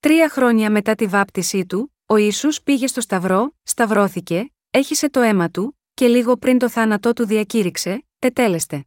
[0.00, 5.50] Τρία χρόνια μετά τη βάπτισή του, ο Ισού πήγε στο Σταυρό, σταυρώθηκε, έχισε το αίμα
[5.50, 8.86] του, και λίγο πριν το θάνατό του διακήρυξε, τετέλεστε.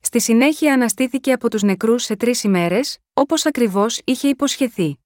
[0.00, 4.98] Στη συνέχεια αναστήθηκε από τους νεκρούς σε τρεις ημέρες, όπως ακριβώς είχε υποσχεθεί.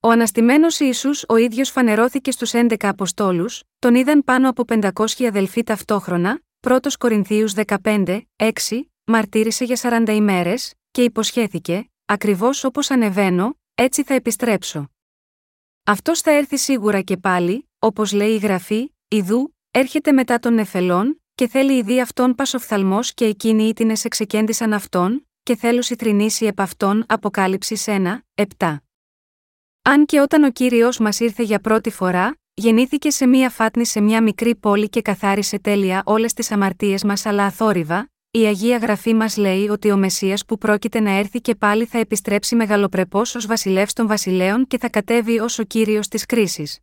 [0.00, 5.62] Ο αναστημένος Ιησούς ο ίδιος φανερώθηκε στους 11 Αποστόλους, τον είδαν πάνω από 500 αδελφοί
[5.62, 7.52] ταυτόχρονα, 1 Κορινθίους
[7.82, 8.52] 15, 6,
[9.04, 14.90] μαρτύρησε για 40 ημέρες, και υποσχέθηκε, ακριβώς όπως ανεβαίνω, έτσι θα επιστρέψω.
[15.84, 21.22] Αυτός θα έρθει σίγουρα και πάλι, όπως λέει η γραφή, Ιδού, έρχεται μετά των νεφελών,
[21.34, 27.04] και θέλει δι' αυτόν πασοφθαλμός και εκείνοι ήτινες εξεκέντησαν αυτόν, και θέλουν θρυνήσει επ' αυτόν
[27.08, 28.76] Αποκάλυψης 1, 7.
[29.82, 34.00] Αν και όταν ο κύριος μας ήρθε για πρώτη φορά, γεννήθηκε σε μία φάτνη σε
[34.00, 39.14] μια μικρή πόλη και καθάρισε τέλεια όλες τις αμαρτίες μας αλλά αθόρυβα, η Αγία Γραφή
[39.14, 43.46] μας λέει ότι ο Μεσσίας που πρόκειται να έρθει και πάλι θα επιστρέψει μεγαλοπρεπώς ως
[43.46, 46.78] βασιλεύς των βασιλέων και θα κατέβει ως ο κύριος της κρίσης.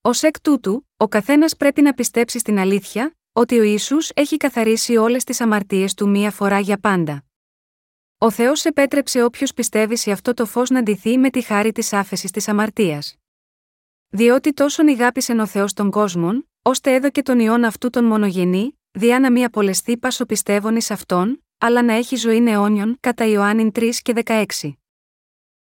[0.00, 4.96] Ω εκ τούτου, ο καθένας πρέπει να πιστέψει στην αλήθεια, ότι ο Ισού έχει καθαρίσει
[4.96, 7.24] όλες τις αμαρτίες του μία φορά για πάντα.
[8.18, 11.92] Ο Θεός επέτρεψε όποιος πιστεύει σε αυτό το φως να ντυθεί με τη χάρη της
[11.92, 13.16] άφεσης της αμαρτίας.
[14.16, 19.20] Διότι τόσον ηγάπησεν ο Θεός των κόσμων, ώστε έδωκε τον ιόν αυτού τον μονογενή, διά
[19.20, 23.90] να μη απολεστεί πάσο πιστεύων εις αυτόν, αλλά να έχει ζωή αιώνιον, κατά Ιωάννη 3
[24.02, 24.44] και 16.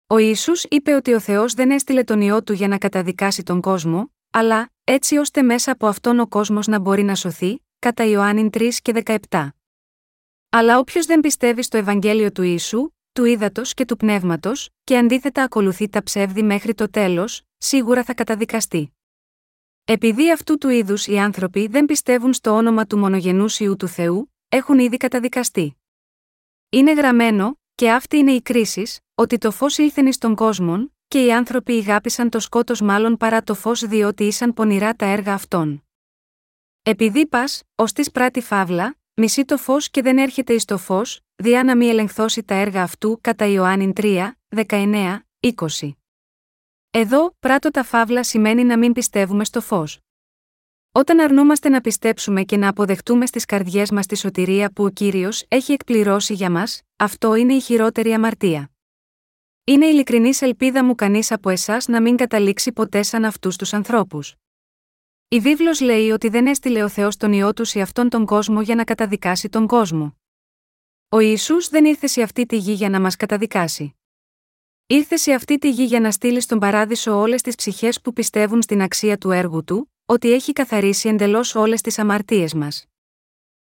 [0.06, 3.60] Ο Ισού είπε ότι ο Θεός δεν έστειλε τον ιό του για να καταδικάσει τον
[3.60, 8.50] κόσμο, αλλά, έτσι ώστε μέσα από αυτόν ο κόσμος να μπορεί να σωθεί, κατά Ιωάννη
[8.52, 9.48] 3 και 17.
[10.50, 15.42] Αλλά όποιος δεν πιστεύει στο Ευαγγέλιο του Ιησού, του ύδατο και του πνεύματος, και αντίθετα
[15.42, 18.96] ακολουθεί τα ψεύδη μέχρι το τέλος, σίγουρα θα καταδικαστεί.
[19.84, 24.32] Επειδή αυτού του είδους οι άνθρωποι δεν πιστεύουν στο όνομα του μονογενούς Ιού του Θεού,
[24.48, 25.76] έχουν ήδη καταδικαστεί.
[26.68, 31.32] Είναι γραμμένο, και αυτή είναι η κρίση, ότι το φως ήλθεν στον κόσμο, και οι
[31.32, 35.84] άνθρωποι ηγάπησαν το σκότος μάλλον παρά το φως διότι ήσαν πονηρά τα έργα αυτών.
[36.82, 41.20] Επειδή πας, ως της πράτη φαύλα, μισεί το φως και δεν έρχεται εις το φως,
[41.36, 46.01] διά να μη ελεγχθώσει τα έργα αυτού κατά Ιωάννη 3, 19, 20.
[46.94, 49.98] Εδώ, πράτο τα φαύλα σημαίνει να μην πιστεύουμε στο φως.
[50.92, 55.44] Όταν αρνούμαστε να πιστέψουμε και να αποδεχτούμε στις καρδιές μας τη σωτηρία που ο κύριος
[55.48, 58.70] έχει εκπληρώσει για μας, αυτό είναι η χειρότερη αμαρτία.
[59.64, 64.34] Είναι ειλικρινής ελπίδα μου κανείς από εσάς να μην καταλήξει ποτέ σαν αυτούς τους ανθρώπους.
[65.28, 68.62] Η βίβλος λέει ότι δεν έστειλε ο Θεός τον ιό του σε αυτόν τον κόσμο
[68.62, 70.16] για να καταδικάσει τον κόσμο.
[71.08, 73.96] Ο Ιησούς δεν ήρθε σε αυτή τη γη για να μας καταδικάσει.
[74.92, 78.62] Ήρθες σε αυτή τη γη για να στείλεις στον παράδεισο όλες τις ψυχές που πιστεύουν
[78.62, 82.86] στην αξία του έργου του, ότι έχει καθαρίσει εντελώς όλες τις αμαρτίες μας.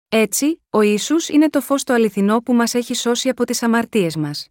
[0.10, 4.16] Έτσι, ο Ισού είναι το φως το αληθινό που μας έχει σώσει από τις αμαρτίες
[4.16, 4.48] μας.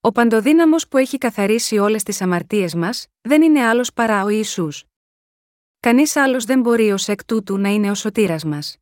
[0.00, 4.68] Ο παντοδύναμος που έχει καθαρίσει όλες τις αμαρτίες μας, δεν είναι άλλος παρά ο Ισού.
[5.80, 8.76] Κανείς άλλος δεν μπορεί ως εκ τούτου να είναι ο σωτήρας μας.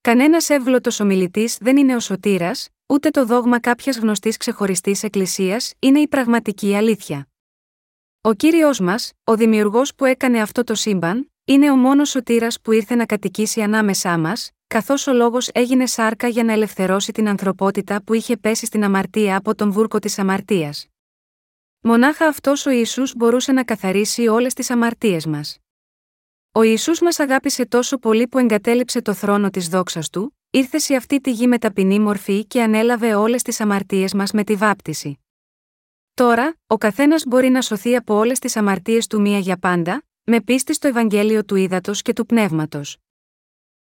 [0.00, 6.00] Κανένας εύγλωτος ομιλητής δεν είναι ο σωτήρας, ούτε το δόγμα κάποιας γνωστής ξεχωριστής εκκλησίας είναι
[6.00, 7.28] η πραγματική αλήθεια.
[8.20, 12.72] Ο κύριος μας, ο δημιουργός που έκανε αυτό το σύμπαν, είναι ο μόνος σωτήρας που
[12.72, 18.02] ήρθε να κατοικήσει ανάμεσά μας, καθώς ο λόγος έγινε σάρκα για να ελευθερώσει την ανθρωπότητα
[18.02, 20.86] που είχε πέσει στην αμαρτία από τον βούρκο της αμαρτίας.
[21.80, 25.58] Μονάχα αυτός ο Ιησούς μπορούσε να καθαρίσει όλες τις αμαρτίες μας.
[26.56, 30.94] Ο Ιησούς μας αγάπησε τόσο πολύ που εγκατέλειψε το θρόνο της δόξας του, ήρθες σε
[30.94, 35.18] αυτή τη γη με ταπεινή μορφή και ανέλαβε όλες τις αμαρτίες μας με τη βάπτιση.
[36.14, 40.40] Τώρα, ο καθένας μπορεί να σωθεί από όλες τις αμαρτίες του μία για πάντα, με
[40.40, 42.96] πίστη στο Ευαγγέλιο του Ήδατος και του Πνεύματος.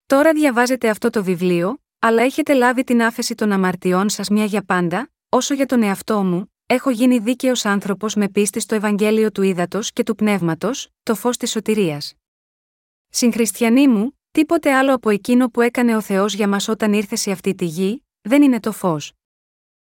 [0.06, 4.62] Τώρα διαβάζετε αυτό το βιβλίο, αλλά έχετε λάβει την άφεση των αμαρτιών σας μια για
[4.64, 9.42] πάντα, όσο για τον εαυτό μου, έχω γίνει δίκαιος άνθρωπος με πίστη στο Ευαγγέλιο του
[9.42, 12.14] Ήδατος και του Πνεύματος, το φως της σωτηρίας.
[13.14, 17.30] Συγχριστιανοί μου, τίποτε άλλο από εκείνο που έκανε ο Θεός για μας όταν ήρθες σε
[17.30, 19.12] αυτή τη γη, δεν είναι το φως.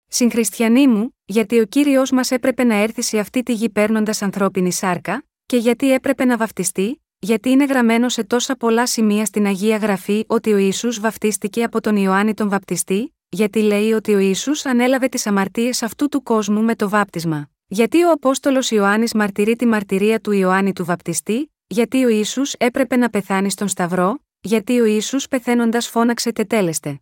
[0.07, 4.71] Συγχριστιανοί μου, γιατί ο κύριος μας έπρεπε να έρθει σε αυτή τη γη παίρνοντας ανθρώπινη
[4.71, 9.77] σάρκα, και γιατί έπρεπε να βαφτιστεί, γιατί είναι γραμμένο σε τόσα πολλά σημεία στην Αγία
[9.77, 14.65] Γραφή ότι ο Ιησούς βαφτίστηκε από τον Ιωάννη τον Βαπτιστή, γιατί λέει ότι ο Ιησούς
[14.65, 17.49] ανέλαβε τις αμαρτίες αυτού του κόσμου με το βάπτισμα.
[17.67, 22.95] Γιατί ο Απόστολος Ιωάννης μαρτυρεί τη μαρτυρία του Ιωάννη του Βαπτιστή, γιατί ο Ιησούς έπρεπε
[22.95, 27.01] να πεθάνει στον Σταυρό, γιατί ο Ιησούς πεθαίνοντας φώναξε τετέλεστε.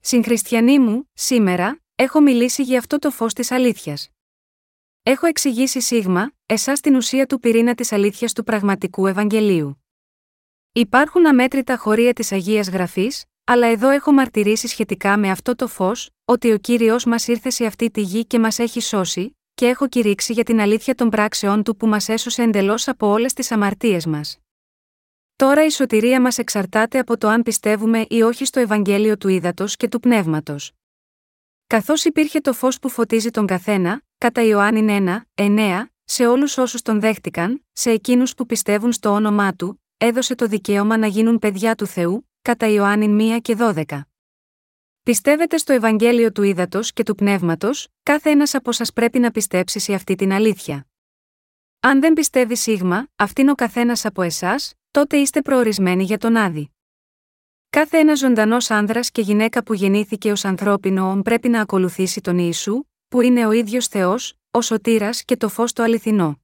[0.00, 4.08] Συγχριστιανοί μου, σήμερα, έχω μιλήσει για αυτό το φως της αλήθειας.
[5.02, 9.84] Έχω εξηγήσει σίγμα, εσάς την ουσία του πυρήνα της αλήθειας του πραγματικού Ευαγγελίου.
[10.72, 16.10] Υπάρχουν αμέτρητα χωρία της Αγίας Γραφής, αλλά εδώ έχω μαρτυρήσει σχετικά με αυτό το φως,
[16.24, 19.88] ότι ο κύριος μας ήρθε σε αυτή τη γη και μας έχει σώσει, και έχω
[19.88, 24.06] κηρύξει για την αλήθεια των πράξεών του που μας έσωσε εντελώς από όλες τις αμαρτίες
[24.06, 24.38] μας.
[25.36, 29.76] Τώρα η σωτηρία μας εξαρτάται από το αν πιστεύουμε ή όχι στο Ευαγγέλιο του Ήδατος
[29.76, 30.72] και του Πνεύματος.
[31.66, 36.82] Καθώς υπήρχε το φως που φωτίζει τον καθένα, κατά Ιωάννη 1, 9, σε όλους όσους
[36.82, 41.74] τον δέχτηκαν, σε εκείνους που πιστεύουν στο όνομά του, έδωσε το δικαίωμα να γίνουν παιδιά
[41.74, 43.84] του Θεού, κατά Ιωάννη 1 και 12.
[45.04, 49.78] Πιστεύετε στο Ευαγγέλιο του Ήδατος και του Πνεύματος, κάθε ένας από σας πρέπει να πιστέψει
[49.78, 50.86] σε αυτή την αλήθεια.
[51.80, 56.70] Αν δεν πιστεύει σίγμα, αυτήν ο καθένας από εσάς, τότε είστε προορισμένοι για τον Άδη.
[57.70, 62.84] Κάθε ένας ζωντανός άνδρας και γυναίκα που γεννήθηκε ως ανθρώπινο πρέπει να ακολουθήσει τον Ιησού,
[63.08, 66.41] που είναι ο ίδιος Θεός, ο σωτήρας και το φως το αληθινό.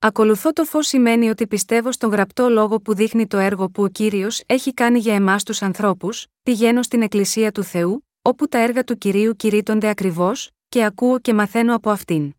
[0.00, 3.88] Ακολουθώ το φως σημαίνει ότι πιστεύω στον γραπτό λόγο που δείχνει το έργο που ο
[3.88, 8.84] κύριος έχει κάνει για εμάς τους ανθρώπους, πηγαίνω στην Εκκλησία του Θεού, όπου τα έργα
[8.84, 12.32] του κυρίου κηρύττονται ακριβώς, και ακούω και μαθαίνω από αυτήν.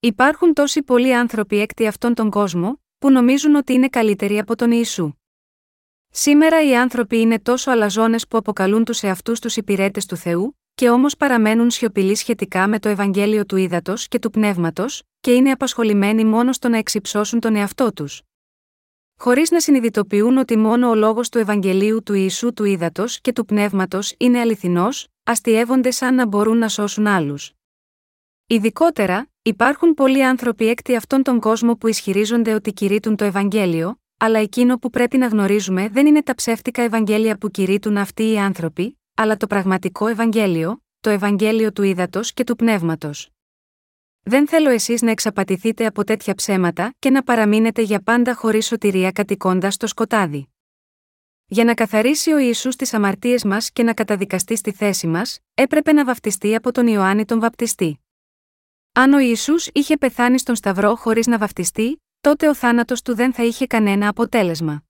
[0.00, 4.70] Υπάρχουν τόσοι πολλοί άνθρωποι έκτη αυτόν τον κόσμο, που νομίζουν ότι είναι καλύτεροι από τον
[4.70, 5.12] Ιησού.
[6.10, 10.90] Σήμερα οι άνθρωποι είναι τόσο αλαζόνες που αποκαλούν τους εαυτούς τους υπηρέτες του Θεού, και
[10.90, 16.24] όμως παραμένουν σιωπηλοί σχετικά με το Ευαγγέλιο του Ήδατος και του Πνεύματος, και είναι απασχολημένοι
[16.24, 18.22] μόνο στο να εξυψώσουν τον εαυτό τους.
[19.18, 23.44] Χωρίς να συνειδητοποιούν ότι μόνο ο λόγος του Ευαγγελίου του Ιησού του Ήδατος και του
[23.44, 27.52] Πνεύματος είναι αληθινός, αστείευονται σαν να μπορούν να σώσουν άλλους.
[28.46, 34.38] Ειδικότερα, υπάρχουν πολλοί άνθρωποι έκτη αυτόν τον κόσμο που ισχυρίζονται ότι κηρύττουν το Ευαγγέλιο, αλλά
[34.38, 38.98] εκείνο που πρέπει να γνωρίζουμε δεν είναι τα ψεύτικα Ευαγγέλια που κηρύττουν αυτοί οι άνθρωποι,
[39.14, 43.30] αλλά το πραγματικό Ευαγγέλιο, το Ευαγγέλιο του Ήδατος και του Πνεύματος.
[44.22, 49.12] Δεν θέλω εσείς να εξαπατηθείτε από τέτοια ψέματα και να παραμείνετε για πάντα χωρίς σωτηρία
[49.12, 50.48] κατοικώντα στο σκοτάδι.
[51.46, 55.92] Για να καθαρίσει ο Ιησούς τις αμαρτίες μας και να καταδικαστεί στη θέση μας, έπρεπε
[55.92, 58.00] να βαφτιστεί από τον Ιωάννη τον Βαπτιστή.
[58.92, 63.32] Αν ο Ιησούς είχε πεθάνει στον Σταυρό χωρίς να βαφτιστεί, τότε ο θάνατος του δεν
[63.32, 64.84] θα είχε κανένα αποτέλεσμα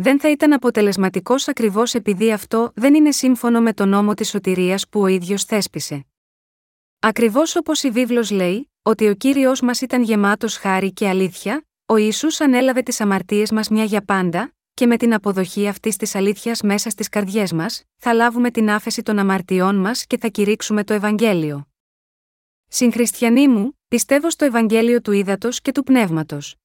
[0.00, 4.88] δεν θα ήταν αποτελεσματικός ακριβώς επειδή αυτό δεν είναι σύμφωνο με τον νόμο της σωτηρίας
[4.88, 6.06] που ο ίδιος θέσπισε.
[6.98, 11.96] Ακριβώς όπως η βίβλος λέει, ότι ο κύριος μας ήταν γεμάτος χάρη και αλήθεια, ο
[11.96, 16.60] Ιησούς ανέλαβε τις αμαρτίες μας μια για πάντα, και με την αποδοχή αυτής της αλήθειας
[16.62, 20.94] μέσα στις καρδιές μας, θα λάβουμε την άφεση των αμαρτιών μας και θα κηρύξουμε το
[20.94, 21.68] Ευαγγέλιο.
[22.68, 26.56] Συγχριστιανοί μου, πιστεύω στο Ευαγγέλιο του Ήδατος και του Πνεύματος.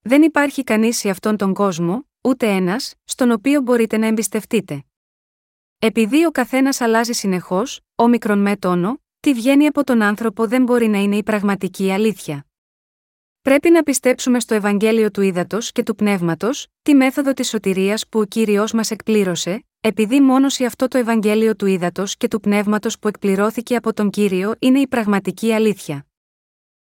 [0.00, 4.84] Δεν υπάρχει κανείς σε αυτόν τον κόσμο, ούτε ένας, στον οποίο μπορείτε να εμπιστευτείτε.
[5.78, 10.86] Επειδή ο καθένας αλλάζει συνεχώς, μικρον με τόνο, τι βγαίνει από τον άνθρωπο δεν μπορεί
[10.86, 12.46] να είναι η πραγματική αλήθεια.
[13.42, 18.20] Πρέπει να πιστέψουμε στο Ευαγγέλιο του Ήδατος και του Πνεύματος, τη μέθοδο της σωτηρίας που
[18.20, 22.98] ο κύριος μας εκπλήρωσε, επειδή μόνος σε αυτό το Ευαγγέλιο του Ήδατος και του Πνεύματος
[22.98, 26.06] που εκπληρώθηκε από τον κύριο είναι η πραγματική αλήθεια.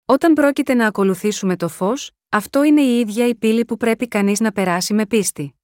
[0.04, 4.40] Όταν πρόκειται να ακολουθήσουμε το φως, αυτό είναι η ίδια η πύλη που πρέπει κανείς
[4.40, 5.54] να περάσει με πίστη.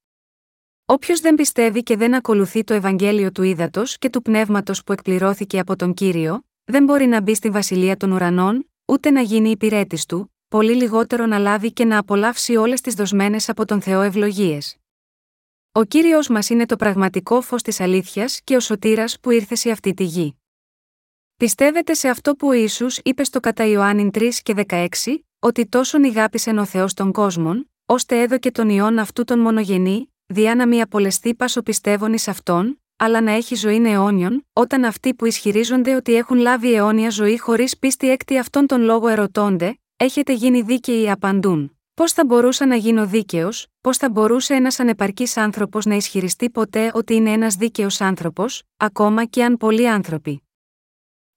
[0.85, 5.59] Όποιος δεν πιστεύει και δεν ακολουθεί το Ευαγγέλιο του ύδατο και του πνεύματος που εκπληρώθηκε
[5.59, 10.05] από τον κύριο, δεν μπορεί να μπει στη βασιλεία των ουρανών, ούτε να γίνει υπηρέτης
[10.05, 14.77] του, πολύ λιγότερο να λάβει και να απολαύσει όλες τις δοσμένες από τον Θεό ευλογίες.
[15.71, 19.71] Ο κύριος μας είναι το πραγματικό φως της αλήθειας και ο σωτήρας που ήρθε σε
[19.71, 20.39] αυτή τη γη.
[21.35, 24.87] Πιστεύετε σε αυτό που ο Ιησούς είπε στο κατά Ιωάννη 3 και 16,
[25.39, 30.55] ότι τόσον ηγάπησε ο Θεός των κόσμων, ώστε έδωκε τον ιόν αυτού τον μονογενή, διά
[30.55, 35.25] να μη απολεστεί πάσο πιστεύων εις αυτόν, αλλά να έχει ζωή αιώνιον, όταν αυτοί που
[35.25, 40.61] ισχυρίζονται ότι έχουν λάβει αιώνια ζωή χωρίς πίστη έκτη αυτόν τον λόγο ερωτώνται, έχετε γίνει
[40.61, 41.77] δίκαιοι απαντούν.
[41.93, 46.91] Πώς θα μπορούσα να γίνω δίκαιος, πώς θα μπορούσε ένας ανεπαρκής άνθρωπος να ισχυριστεί ποτέ
[46.93, 50.46] ότι είναι ένας δίκαιος άνθρωπος, ακόμα και αν πολλοί άνθρωποι.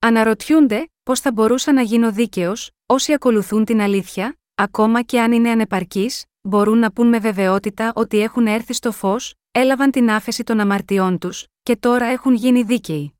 [0.02, 5.50] Αναρωτιούνται, πώς θα μπορούσα να γίνω δίκαιος, όσοι ακολουθούν την αλήθεια, ακόμα και αν είναι
[5.50, 10.60] ανεπαρκείς, μπορούν να πούν με βεβαιότητα ότι έχουν έρθει στο φως, έλαβαν την άφεση των
[10.60, 13.14] αμαρτιών τους, και τώρα έχουν γίνει δίκαιοι.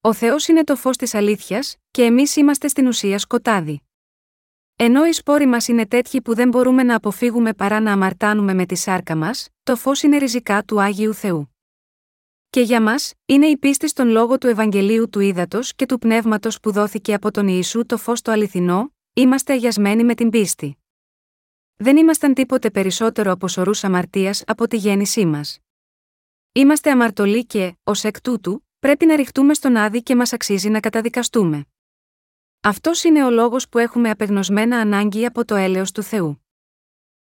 [0.00, 3.82] Ο Θεός είναι το φως της αλήθειας, και εμείς είμαστε στην ουσία σκοτάδι.
[4.76, 8.66] Ενώ οι σπόροι μας είναι τέτοιοι που δεν μπορούμε να αποφύγουμε παρά να αμαρτάνουμε με
[8.66, 11.51] τη σάρκα μας, το φως είναι ριζικά του Άγιου Θεού.
[12.52, 16.60] Και για μας, είναι η πίστη στον λόγο του Ευαγγελίου του Ήδατος και του Πνεύματος
[16.60, 20.78] που δόθηκε από τον Ιησού το φως το αληθινό, είμαστε αγιασμένοι με την πίστη.
[21.76, 25.58] Δεν ήμασταν τίποτε περισσότερο από σωρούς αμαρτίας από τη γέννησή μας.
[26.52, 30.80] Είμαστε αμαρτωλοί και, ως εκ τούτου, πρέπει να ρηχτούμε στον άδει και μας αξίζει να
[30.80, 31.66] καταδικαστούμε.
[32.60, 36.46] Αυτός είναι ο λόγος που έχουμε απεγνωσμένα ανάγκη από το έλεος του Θεού.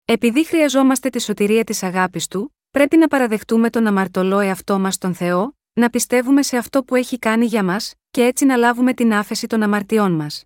[0.05, 5.15] Επειδή χρειαζόμαστε τη σωτηρία της αγάπης του, πρέπει να παραδεχτούμε τον αμαρτωλό εαυτό μας στον
[5.15, 9.13] Θεό, να πιστεύουμε σε αυτό που έχει κάνει για μας, και έτσι να λάβουμε την
[9.13, 10.45] άφεση των αμαρτιών μας.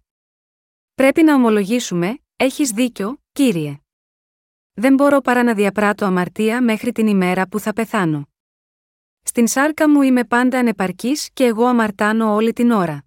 [0.95, 3.79] Πρέπει να ομολογήσουμε: Έχεις δίκιο, κύριε.
[4.73, 8.29] Δεν μπορώ παρά να διαπράττω αμαρτία μέχρι την ημέρα που θα πεθάνω.
[9.23, 13.05] Στην σάρκα μου είμαι πάντα ανεπαρκής και εγώ αμαρτάνω όλη την ώρα.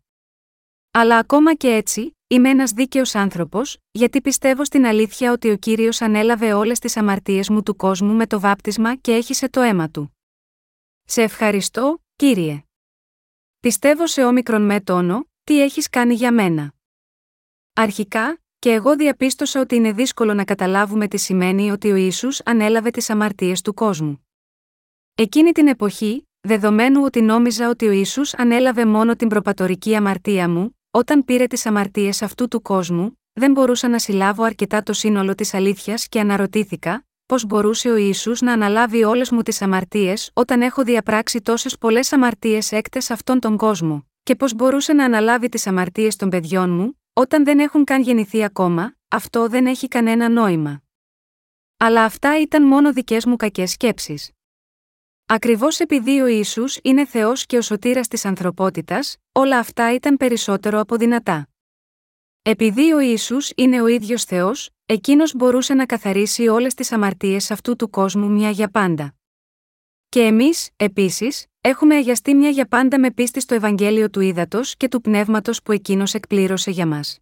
[0.92, 6.02] Αλλά ακόμα και έτσι, είμαι ένας δίκαιος άνθρωπος, γιατί πιστεύω στην αλήθεια ότι ο κύριος
[6.02, 10.18] ανέλαβε όλες τις αμαρτίες μου του κόσμου με το βάπτισμα και έχισε το αίμα του.
[11.04, 12.64] Σε ευχαριστώ, κύριε.
[13.60, 16.74] Πιστεύω σε όμικρον με τόνο, τι έχεις κάνει για μένα.
[17.74, 22.90] Αρχικά, και εγώ διαπίστωσα ότι είναι δύσκολο να καταλάβουμε τι σημαίνει ότι ο Ιησούς ανέλαβε
[22.90, 24.28] τις αμαρτίες του κόσμου.
[25.16, 30.76] Εκείνη την εποχή, δεδομένου ότι νόμιζα ότι ο Ιησούς ανέλαβε μόνο την προπατορική αμαρτία μου,
[30.92, 35.54] όταν πήρε τις αμαρτίες αυτού του κόσμου, δεν μπορούσα να συλλάβω αρκετά το σύνολο της
[35.54, 40.84] αλήθειας και αναρωτήθηκα, πώς μπορούσε ο Ιησούς να αναλάβει όλες μου τις αμαρτίες όταν έχω
[40.84, 46.16] διαπράξει τόσες πολλές αμαρτίες έκτες αυτόν τον κόσμο, και πώς μπορούσε να αναλάβει τις αμαρτίες
[46.16, 50.82] των παιδιών μου, όταν δεν έχουν καν γεννηθεί ακόμα, αυτό δεν έχει κανένα νόημα.
[51.78, 54.32] Αλλά αυτά ήταν μόνο δικές μου κακές σκέψεις.
[55.34, 60.80] Ακριβώς επειδή ο ίσου είναι Θεός και ο σωτήρας της ανθρωπότητας, όλα αυτά ήταν περισσότερο
[60.80, 61.50] από δυνατά.
[62.42, 67.76] Επειδή ο ίσου είναι ο ίδιος Θεός, εκείνος μπορούσε να καθαρίσει όλες τις αμαρτίες αυτού
[67.76, 69.16] του κόσμου μια για πάντα.
[70.10, 74.88] Και εμείς, επίσης, έχουμε αγιαστεί μια για πάντα με πίστη στο Ευαγγέλιο του Ήδατος και
[74.88, 77.20] του Πνεύματος που εκείνος εκπλήρωσε για μας.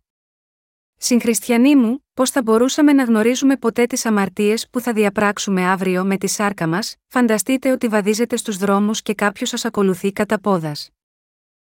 [1.02, 6.18] Συγχριστιανοί μου, πώς θα μπορούσαμε να γνωρίζουμε ποτέ τις αμαρτίες που θα διαπράξουμε αύριο με
[6.18, 10.90] τη σάρκα μας, φανταστείτε ότι βαδίζετε στους δρόμους και κάποιος σας ακολουθεί κατά πόδας.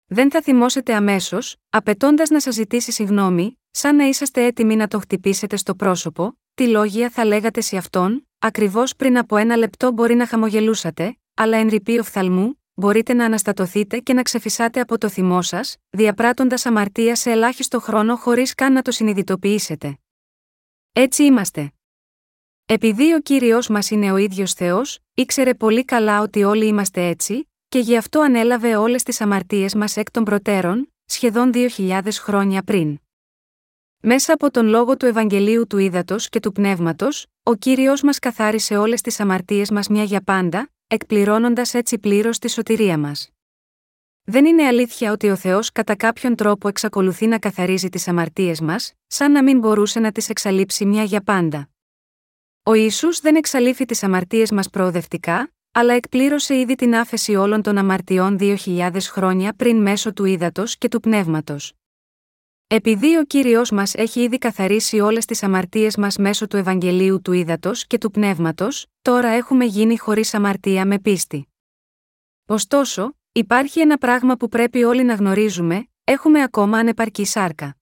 [0.06, 4.98] Δεν θα θυμώσετε αμέσως, απαιτώντας να σας ζητήσει συγγνώμη, σαν να είσαστε έτοιμοι να το
[4.98, 10.14] χτυπήσετε στο πρόσωπο, τι λόγια θα λέγατε σε αυτόν, ακριβώς πριν από ένα λεπτό μπορεί
[10.14, 15.42] να χαμογελούσατε, αλλά εν ρηπεί οφθαλμού, μπορείτε να αναστατωθείτε και να ξεφυσάτε από το θυμό
[15.42, 19.98] σας, διαπράττοντας αμαρτία σε ελάχιστο χρόνο χωρίς καν να το συνειδητοποιήσετε.
[20.92, 21.72] Έτσι είμαστε.
[22.66, 27.50] Επειδή ο κύριος μας είναι ο ίδιος Θεός, ήξερε πολύ καλά ότι όλοι είμαστε έτσι,
[27.68, 32.98] και γι' αυτό ανέλαβε όλες τις αμαρτίες μας εκ των προτέρων, σχεδόν 2.000 χρόνια πριν.
[34.00, 38.76] Μέσα από τον λόγο του Ευαγγελίου του Ήδατος και του Πνεύματος, ο κύριος μας καθάρισε
[38.76, 43.28] όλες τις αμαρτίες μας μια για πάντα, εκπληρώνοντας έτσι πλήρως τη σωτηρία μας.
[44.24, 48.92] Δεν είναι αλήθεια ότι ο Θεός κατά κάποιον τρόπο εξακολουθεί να καθαρίζει τις αμαρτίες μας,
[49.06, 51.68] σαν να μην μπορούσε να τις εξαλείψει μια για πάντα.
[52.62, 57.78] Ο Ιησούς δεν εξαλείφει τις αμαρτίες μας προοδευτικά, αλλά εκπλήρωσε ήδη την άφεση όλων των
[57.78, 61.72] αμαρτιών 2.000 χρόνια πριν μέσω του ύδατος και του πνεύματος.
[62.74, 67.32] Επειδή ο κύριος μας έχει ήδη καθαρίσει όλες τις αμαρτίες μας μέσω του Ευαγγελίου του
[67.32, 71.48] Ήδατος και του Πνεύματος, τώρα έχουμε γίνει χωρίς αμαρτία με πίστη.
[72.46, 77.76] Ωστόσο, υπάρχει ένα πράγμα που πρέπει όλοι να γνωρίζουμε: έχουμε ακόμα ανεπαρκή σάρκα.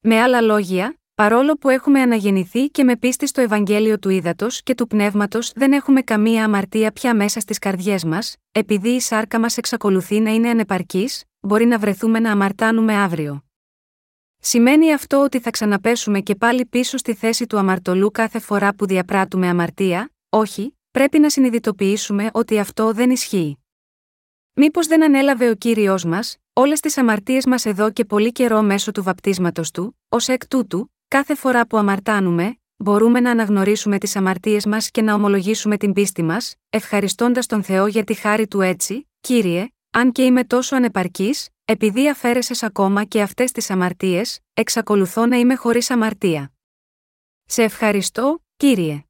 [0.00, 4.74] Με άλλα λόγια, παρόλο που έχουμε αναγεννηθεί και με πίστη στο Ευαγγέλιο του Ήδατος και
[4.74, 9.56] του Πνεύματος δεν έχουμε καμία αμαρτία πια μέσα στις καρδιές μας, επειδή η σάρκα μας
[9.56, 13.43] εξακολουθεί να είναι ανεπαρκής, μπορεί να βρεθούμε να αμαρτάνουμε αύριο.
[14.46, 18.86] Σημαίνει αυτό ότι θα ξαναπέσουμε και πάλι πίσω στη θέση του αμαρτωλού κάθε φορά που
[18.86, 23.58] διαπράττουμε αμαρτία, όχι, πρέπει να συνειδητοποιήσουμε ότι αυτό δεν ισχύει.
[24.54, 28.92] Μήπως δεν ανέλαβε ο κύριος μας, όλες τις αμαρτίες μας εδώ και πολύ καιρό μέσω
[28.92, 34.66] του βαπτίσματος του, ως εκ τούτου, κάθε φορά που αμαρτάνουμε, μπορούμε να αναγνωρίσουμε τις αμαρτίες
[34.66, 39.08] μας και να ομολογήσουμε την πίστη μας, ευχαριστώντας τον Θεό για τη χάρη του έτσι,
[39.20, 45.36] κύριε, αν και είμαι τόσο ανεπαρκής, επειδή αφαίρεσες ακόμα και αυτές τις αμαρτίες, εξακολουθώ να
[45.36, 46.52] είμαι χωρίς αμαρτία.
[47.44, 49.04] Σε ευχαριστώ, κύριε.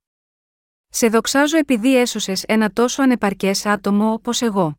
[0.89, 4.78] Σε δοξάζω επειδή έσωσες ένα τόσο ανεπαρκές άτομο όπως εγώ.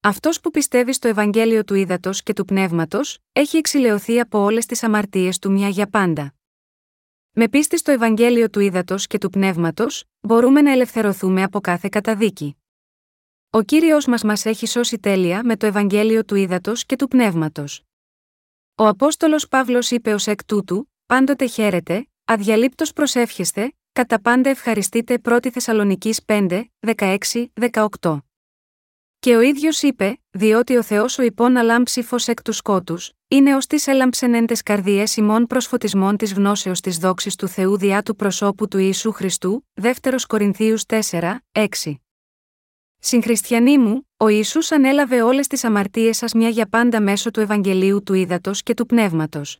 [0.00, 4.82] Αυτός που πιστεύει στο Ευαγγέλιο του Ήδατος και του Πνεύματος, έχει εξηλαιωθεί από όλες τις
[4.82, 6.34] αμαρτίες του μια για πάντα.
[7.30, 12.57] Με πίστη στο Ευαγγέλιο του Ήδατος και του Πνεύματος, μπορούμε να ελευθερωθούμε από κάθε καταδίκη.
[13.50, 17.82] Ο κύριος μας μας έχει σώσει τέλεια με το Ευαγγέλιο του Ήδατος και του Πνεύματος.
[18.74, 25.48] Ο Απόστολος Παύλος είπε ως εκ τούτου: Πάντοτε χαίρετε, αδιαλείπτως προσεύχεστε, κατά πάντα ευχαριστείτε 1
[25.52, 26.64] Θεσσαλονική 5,
[26.96, 27.16] 16,
[28.00, 28.18] 18.
[29.18, 33.54] Και ο ίδιος είπε, διότι ο Θεός ο υπόν αλάμψη φω εκ του σκότους, είναι
[33.54, 38.02] ως τη έλαμψεν εν τες καρδιές ημών προσφωτισμών της γνώσεως της δόξης του Θεού διά
[38.02, 39.92] του προσώπου του Ιησού Χριστού, 2
[40.26, 42.00] Κορινθίους 4, 6.
[43.00, 48.02] Συγχριστιανοί μου, ο Ισού ανέλαβε όλες τις αμαρτίες σας μια για πάντα μέσω του Ευαγγελίου
[48.02, 49.58] του Ήδατος και του Πνεύματος.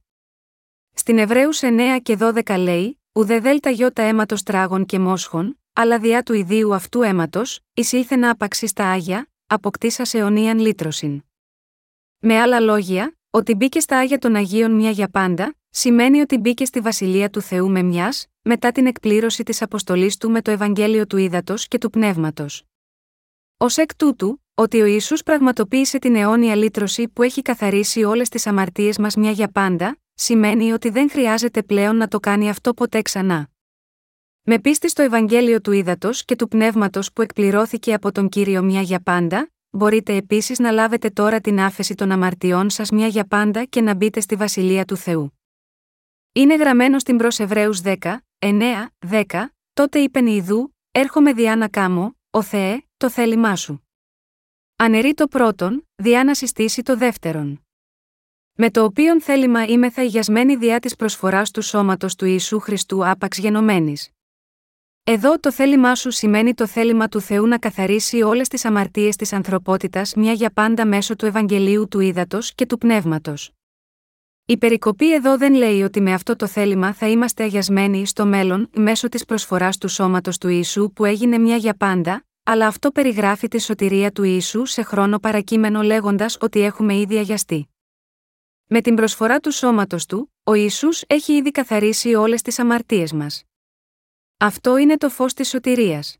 [0.94, 6.22] Στην Εβραίους 9 και 12 λέει: Ουδε δέλτα γιώτα αίματος τράγων και μόσχων, αλλά διά
[6.22, 11.22] του ιδίου αυτού αίματος, εισήλθε να απαξείς στα άγια, αποκτήσας αιωνίαν λύτρωσιν.
[12.18, 16.68] Με άλλα λόγια, ότι μπήκες στα άγια των Αγίων μια για πάντα, σημαίνει ότι μπήκες
[16.68, 21.06] στη βασιλεία του Θεού με μιας, μετά την εκπλήρωση της αποστολής του με το Ευαγγέλιο
[21.06, 22.62] του Ήδατος και του Πνεύματος.
[23.60, 28.46] Ω εκ τούτου, ότι ο Ισού πραγματοποίησε την αιώνια λύτρωση που έχει καθαρίσει όλες τις
[28.46, 33.02] αμαρτίες μας μια για πάντα, σημαίνει ότι δεν χρειάζεται πλέον να το κάνει αυτό ποτέ
[33.02, 33.48] ξανά.
[34.42, 38.80] Με πίστη στο Ευαγγέλιο του Ήδατος και του Πνεύματος που εκπληρώθηκε από τον κύριο μια
[38.80, 43.64] για πάντα, μπορείτε επίσης να λάβετε τώρα την άφεση των αμαρτιών σας μια για πάντα
[43.64, 45.38] και να μπείτε στη βασιλεία του Θεού.
[46.32, 47.94] Είναι γραμμένο στην προ Εβραίους 10,
[48.38, 49.22] 9, 10,
[49.72, 53.88] τότε είπεν Ιδού, έρχομαι διά να κάμω, ο Θεέ, το θέλημά σου.
[54.76, 57.66] Ανερεί το πρώτον, διά να συστήσει το δεύτερον.
[58.52, 63.08] Με το οποίον θέλημα είμαι θα υγιασμένη διά της προσφοράς του σώματος του Ιησού Χριστού
[63.08, 64.10] άπαξ γενομένης.
[65.04, 69.32] Εδώ το θέλημά σου σημαίνει το θέλημα του Θεού να καθαρίσει όλες τις αμαρτίες της
[69.32, 73.52] ανθρωπότητας μια για πάντα μέσω του Ευαγγελίου του Ήδατος και του Πνεύματος.
[74.50, 78.70] Η περικοπή εδώ δεν λέει ότι με αυτό το θέλημα θα είμαστε αγιασμένοι στο μέλλον
[78.74, 83.48] μέσω της προσφοράς του σώματος του Ιησού που έγινε μια για πάντα, αλλά αυτό περιγράφει
[83.48, 87.68] τη σωτηρία του Ιησού σε χρόνο παρακείμενο λέγοντας ότι έχουμε ήδη αγιαστεί.
[88.66, 93.44] Με την προσφορά του σώματος του, ο Ιησούς έχει ήδη καθαρίσει όλες τις αμαρτίες μας.
[94.36, 96.16] Αυτό είναι το φως της σωτηρίας.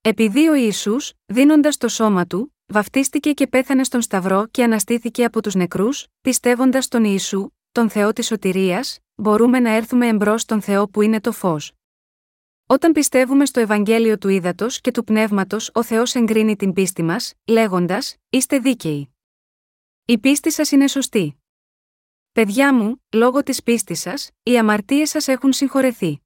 [0.00, 5.42] Επειδή ο Ιησούς, δίνοντας το σώμα του, βαφτίστηκε και πέθανε στον Σταυρό και αναστήθηκε από
[5.42, 10.88] τους νεκρούς, πιστεύοντας τον Ιησού, τον Θεό της σωτηρίας, μπορούμε να έρθουμε εμπρός στον Θεό
[10.88, 11.77] που είναι το φως.
[12.70, 17.34] Όταν πιστεύουμε στο Ευαγγέλιο του Ήδατος και του Πνεύματος, ο Θεός εγκρίνει την πίστη μας,
[17.46, 19.14] λέγοντας: Είστε δίκαιοι.
[20.04, 21.42] Η πίστη σας είναι σωστή.
[22.32, 26.20] Παιδιά μου, λόγω της πίστης σας, οι αμαρτίες σας έχουν συγχωρεθεί.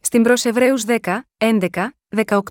[0.00, 1.90] Στην προ Εβραίου 10, 11,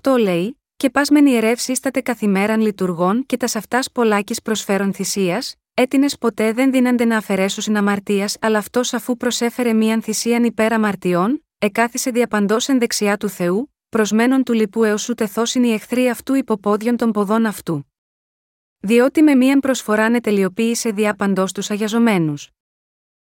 [0.02, 5.54] 18 λέει: Και πας μεν ιερεύ σύσταται καθημέραν λειτουργών και τα αυτά πολλάκη προσφέρον θυσίας,
[5.74, 11.42] έτεινες ποτέ δεν δίνανται να αφαιρέσουν αμαρτίας, αλλά αυτός αφού προσέφερε μίαν θυσίαν υπέρ αμαρτιών,
[11.58, 16.34] εκάθισε διαπαντός εν δεξιά του Θεού, προσμένων του λοιπού έως σου τεθώσιν οι εχθροί αυτού
[16.34, 17.92] υποπόδιον των ποδών αυτού.
[18.80, 22.50] Διότι με μίαν προσφοράν τελειοποίησε διαπαντός τους αγιαζομένους.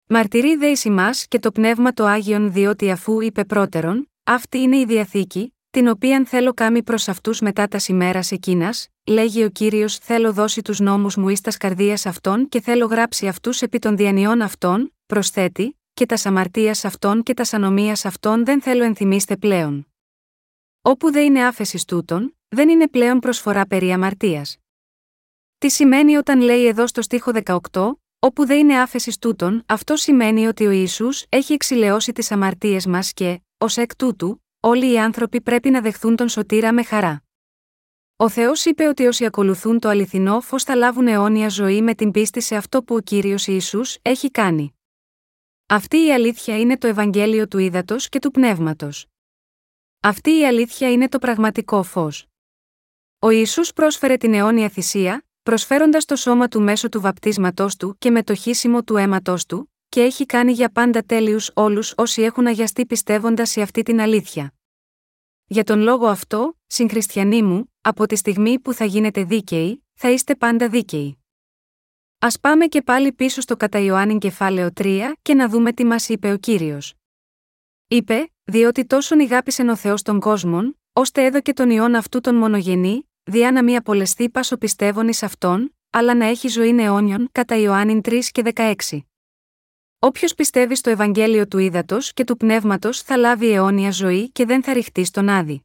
[0.08, 4.84] Μαρτυρεί δε εις και το πνεύμα το Άγιον διότι αφού είπε πρώτερον, αυτή είναι η
[4.84, 10.32] διαθήκη, την οποίαν θέλω κάμει προς αυτούς μετά τας ημέρας εκείνας, λέγει ο κύριος: Θέλω
[10.32, 14.40] δώσει τους νόμους μου εις τας καρδίας αυτών και θέλω γράψει αυτούς επί των διανιών
[14.40, 19.92] αυτών, προσθέτει, και τα αμαρτία αυτών και τα ανομία αυτών δεν θέλω ενθυμίστε πλέον.
[20.82, 24.58] Όπου δεν είναι άφεσης τούτων, δεν είναι πλέον προσφορά περί αμαρτίας.
[25.58, 27.32] Τι σημαίνει όταν λέει εδώ στο στίχο
[27.70, 32.86] 18, όπου δεν είναι άφεσης τούτων, αυτό σημαίνει ότι ο Ιησούς έχει εξηλαιώσει τις αμαρτίες
[32.86, 37.22] μας και, ως εκ τούτου, όλοι οι άνθρωποι πρέπει να δεχθούν τον σωτήρα με χαρά.
[38.16, 42.10] Ο Θεός είπε ότι όσοι ακολουθούν το αληθινό φως θα λάβουν αιώνια ζωή με την
[42.10, 44.74] πίστη σε αυτό που ο κύριος Ιησούς έχει κάνει.
[45.66, 49.06] Αυτή η αλήθεια είναι το Ευαγγέλιο του Ήδατος και του Πνεύματος.
[50.00, 52.26] Αυτή η αλήθεια είναι το πραγματικό φως.
[53.18, 58.10] Ο Ιησούς πρόσφερε την αιώνια θυσία, προσφέροντας το σώμα του μέσω του βαπτίσματός του και
[58.10, 62.46] με το χύσιμο του αίματός του, και έχει κάνει για πάντα τέλειους όλους όσοι έχουν
[62.46, 64.54] αγιαστεί πιστεύοντας σε αυτή την αλήθεια.
[65.46, 70.34] Για τον λόγο αυτό, συγχριστιανοί μου, από τη στιγμή που θα γίνετε δίκαιοι, θα είστε
[70.34, 71.21] πάντα δίκαιοι.
[72.24, 76.08] Α πάμε και πάλι πίσω στο κατά Ιωάννη κεφάλαιο 3 και να δούμε τι μας
[76.08, 76.94] είπε ο κύριος.
[77.88, 83.08] Είπε, διότι τόσον ηγάπησεν ο Θεός των κόσμων, ώστε έδωκε τον ιόν αυτού τον μονογενή,
[83.22, 88.00] διά να μη απολεστεί πάσο πιστεύων εις αυτόν, αλλά να έχει ζωή αιώνιον, κατά Ιωάννη
[88.04, 88.74] 3 και 16.
[89.98, 94.62] Όποιος πιστεύει στο Ευαγγέλιο του ύδατο και του πνεύματος θα λάβει αιώνια ζωή και δεν
[94.62, 95.64] θα ρηχτεί στον άδει.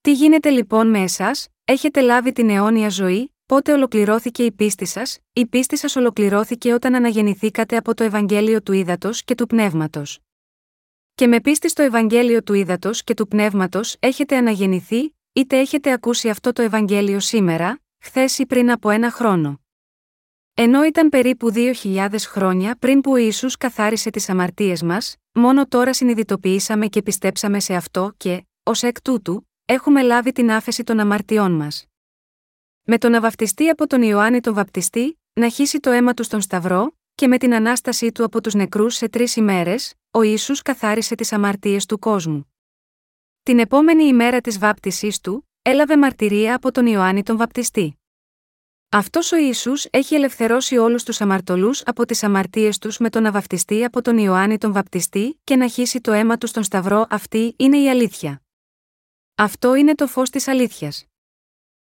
[0.00, 5.18] Τι γίνεται λοιπόν με εσάς, έχετε λάβει την αιώνια ζωή, πότε ολοκληρώθηκε η πίστη σας,
[5.32, 10.18] η πίστη σας ολοκληρώθηκε όταν αναγεννηθήκατε από το Ευαγγέλιο του ύδατο και του πνεύματος.
[11.14, 16.28] Και με πίστη στο Ευαγγέλιο του ύδατο και του πνεύματος έχετε αναγεννηθεί, είτε έχετε ακούσει
[16.28, 19.60] αυτό το Ευαγγέλιο σήμερα, χθες ή πριν από ένα χρόνο.
[20.54, 25.94] Ενώ ήταν περίπου 2.000 χρόνια πριν που ο Ιησούς καθάρισε τις αμαρτίες μας, μόνο τώρα
[25.94, 31.52] συνειδητοποιήσαμε και πιστέψαμε σε αυτό και, ως εκ τούτου, έχουμε λάβει την άφεση των αμαρτιών
[31.52, 31.86] μας.
[32.88, 36.40] Με τον να βαφτιστεί από τον Ιωάννη τον βαπτιστή, να χύσει το αίμα του στον
[36.40, 41.14] Σταυρό, και με την ανάστασή του από τους νεκρούς σε τρεις ημέρες, ο Ιησούς καθάρισε
[41.14, 42.52] τις αμαρτίες του κόσμου.
[43.42, 47.98] Την επόμενη ημέρα της βάπτισής του, έλαβε μαρτυρία από τον Ιωάννη τον βαπτιστή.
[48.88, 53.30] Αυτός ο Ιησούς έχει ελευθερώσει όλους τους αμαρτωλούς από τις αμαρτίες τους με τον να
[53.30, 57.54] βαπτιστεί από τον Ιωάννη τον βαπτιστή και να χύσει το αίμα του στον Σταυρό, αυτή
[57.58, 58.42] είναι η αλήθεια.
[59.34, 61.06] Αυτό είναι το φως της αλήθειας.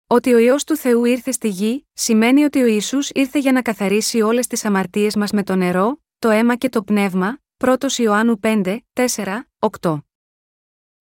[0.06, 3.62] Ότι ο ιό του Θεού ήρθε στη γη, σημαίνει ότι ο Ιησούς ήρθε για να
[3.62, 8.40] καθαρίσει όλες τις αμαρτίες μας με το νερό, το αίμα και το πνεύμα, 1 Ιωάννου
[8.42, 9.48] 5, 4,
[9.80, 9.98] 8.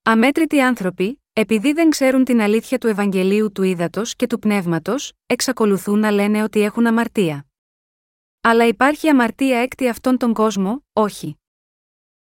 [0.04, 6.00] Αμέτρητοι άνθρωποι, επειδή δεν ξέρουν την αλήθεια του Ευαγγελίου του ύδατο και του πνεύματος, εξακολουθούν
[6.00, 7.46] να λένε ότι έχουν αμαρτία.
[8.42, 11.38] Αλλά υπάρχει αμαρτία έκτη αυτόν τον κόσμο, όχι.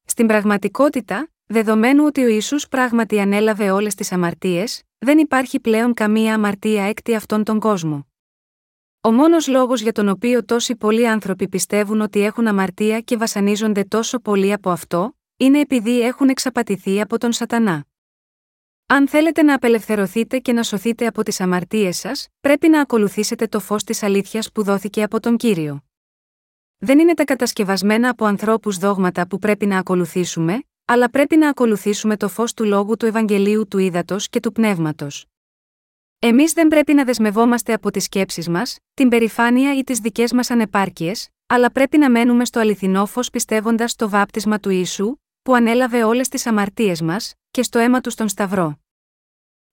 [0.05, 6.33] Στην πραγματικότητα, δεδομένου ότι ο Ιησούς πράγματι ανέλαβε όλες τις αμαρτίες, δεν υπάρχει πλέον καμία
[6.33, 8.07] αμαρτία έκτη αυτόν τον κόσμο.
[9.01, 13.83] Ο μόνος λόγος για τον οποίο τόσοι πολλοί άνθρωποι πιστεύουν ότι έχουν αμαρτία και βασανίζονται
[13.83, 17.85] τόσο πολύ από αυτό, είναι επειδή έχουν εξαπατηθεί από τον Σατανά.
[18.87, 23.59] Αν θέλετε να απελευθερωθείτε και να σωθείτε από τις αμαρτίες σας, πρέπει να ακολουθήσετε το
[23.59, 25.83] φως της αλήθειας που δόθηκε από τον κύριο.
[26.77, 32.17] Δεν είναι τα κατασκευασμένα από ανθρώπους δόγματα που πρέπει να ακολουθήσουμε, αλλά πρέπει να ακολουθήσουμε
[32.17, 35.25] το φως του λόγου του Ευαγγελίου του Ήδατος και του Πνεύματος.
[36.19, 40.51] Εμείς δεν πρέπει να δεσμευόμαστε από τις σκέψεις μας, την περηφάνεια ή τις δικές μας
[40.51, 46.03] ανεπάρκειες, αλλά πρέπει να μένουμε στο αληθινό φως πιστεύοντας στο βάπτισμα του Ιησού, που ανέλαβε
[46.03, 48.79] όλες τις αμαρτίες μας, και στο αίμα του στον Σταυρό.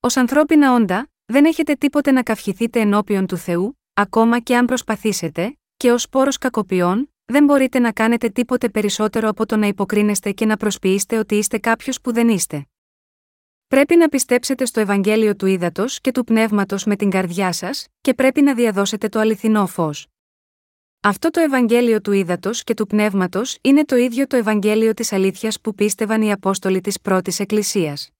[0.00, 5.58] Ω ανθρώπινα όντα, δεν έχετε τίποτε να καυχηθείτε ενώπιον του Θεού, ακόμα και αν προσπαθήσετε,
[5.76, 10.46] και ως πόρος κακοποιών, δεν μπορείτε να κάνετε τίποτε περισσότερο από το να υποκρίνεστε και
[10.46, 12.66] να προσποιήσετε ότι είστε κάποιος που δεν είστε.
[13.66, 18.14] Πρέπει να πιστέψετε στο Ευαγγέλιο του Ήδατος και του Πνεύματος με την καρδιά σας, και
[18.14, 20.06] πρέπει να διαδώσετε το αληθινό φως.
[21.00, 25.60] Αυτό το Ευαγγέλιο του Ήδατος και του Πνεύματος είναι το ίδιο το Ευαγγέλιο της Αλήθειας
[25.60, 28.10] που πίστευαν οι Απόστολοι της πρώτης Εκκλησίας.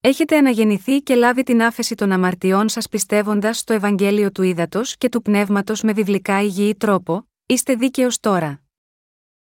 [0.00, 5.08] Έχετε αναγεννηθεί και λάβει την άφεση των αμαρτιών σας πιστεύοντας στο Ευαγγέλιο του Ήδατος και
[5.08, 8.62] του Πνεύματος με βιβλικά υγιή τρόπο, είστε δίκαιο τώρα.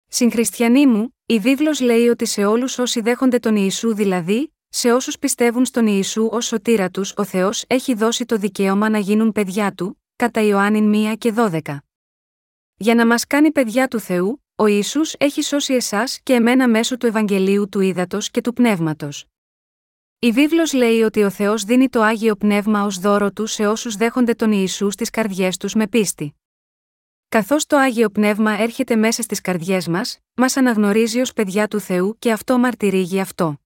[0.07, 5.19] Συγχριστιανοί μου, η βίβλος λέει ότι σε όλους όσοι δέχονται τον Ιησού δηλαδή, σε όσους
[5.19, 9.73] πιστεύουν στον Ιησού ως σωτήρα τους, ο Θεός έχει δώσει το δικαίωμα να γίνουν παιδιά
[9.73, 11.77] του, κατά Ιωάννη 1 και 12.
[12.75, 16.97] Για να μας κάνει παιδιά του Θεού, ο Ιησούς έχει σώσει εσάς και εμένα μέσω
[16.97, 19.25] του Ευαγγελίου του Ήδατος και του Πνεύματος.
[20.19, 23.95] Η βίβλος λέει ότι ο Θεός δίνει το άγιο πνεύμα ως δώρο του σε όσους
[23.95, 26.35] δέχονται τον Ιησού στις καρδιές τους με πίστη.
[27.34, 32.15] Καθώς το άγιο πνεύμα έρχεται μέσα στις καρδιές μας, μας αναγνωρίζει ως παιδιά του Θεού
[32.19, 33.61] και αυτό μαρτυρεί γι' αυτό.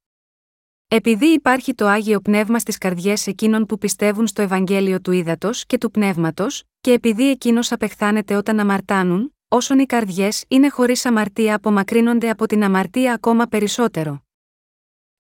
[0.88, 5.78] Επειδή υπάρχει το άγιο πνεύμα στις καρδιές εκείνων που πιστεύουν στο Ευαγγέλιο του Ήδατος και
[5.78, 12.30] του Πνεύματος, και επειδή εκείνος απεχθάνεται όταν αμαρτάνουν, όσον οι καρδιές είναι χωρίς αμαρτία απομακρύνονται
[12.30, 14.27] από την αμαρτία ακόμα περισσότερο.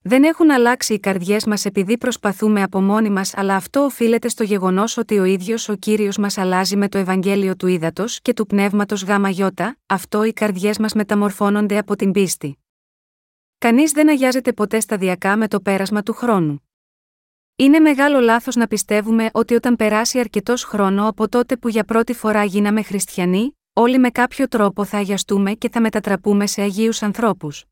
[0.07, 4.43] Δεν έχουν αλλάξει οι καρδιές μας επειδή προσπαθούμε από μόνοι μας, αλλά αυτό οφείλεται στο
[4.43, 8.45] γεγονός ότι ο ίδιος ο κύριος μας αλλάζει με το Ευαγγέλιο του Ήδατος και του
[8.45, 9.43] Πνεύματος ΓΙ,
[9.85, 12.57] αυτό οι καρδιές μας μεταμορφώνονται από την πίστη.
[13.57, 16.67] Κανείς δεν αγιάζεται ποτέ σταδιακά με το πέρασμα του χρόνου.
[17.55, 22.13] Είναι μεγάλο λάθος να πιστεύουμε ότι όταν περάσει αρκετός χρόνο από τότε που για πρώτη
[22.13, 27.65] φορά γίναμε χριστιανοί, όλοι με κάποιο τρόπο θα αγιαστούμε και θα μετατραπούμε σε αγίους ανθρώπους.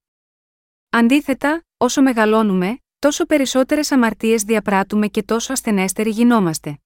[0.97, 6.79] Αντίθετα, όσο μεγαλώνουμε, τόσο περισσότερες αμαρτίες διαπράττουμε και τόσο ασθενέστεροι γινόμαστε.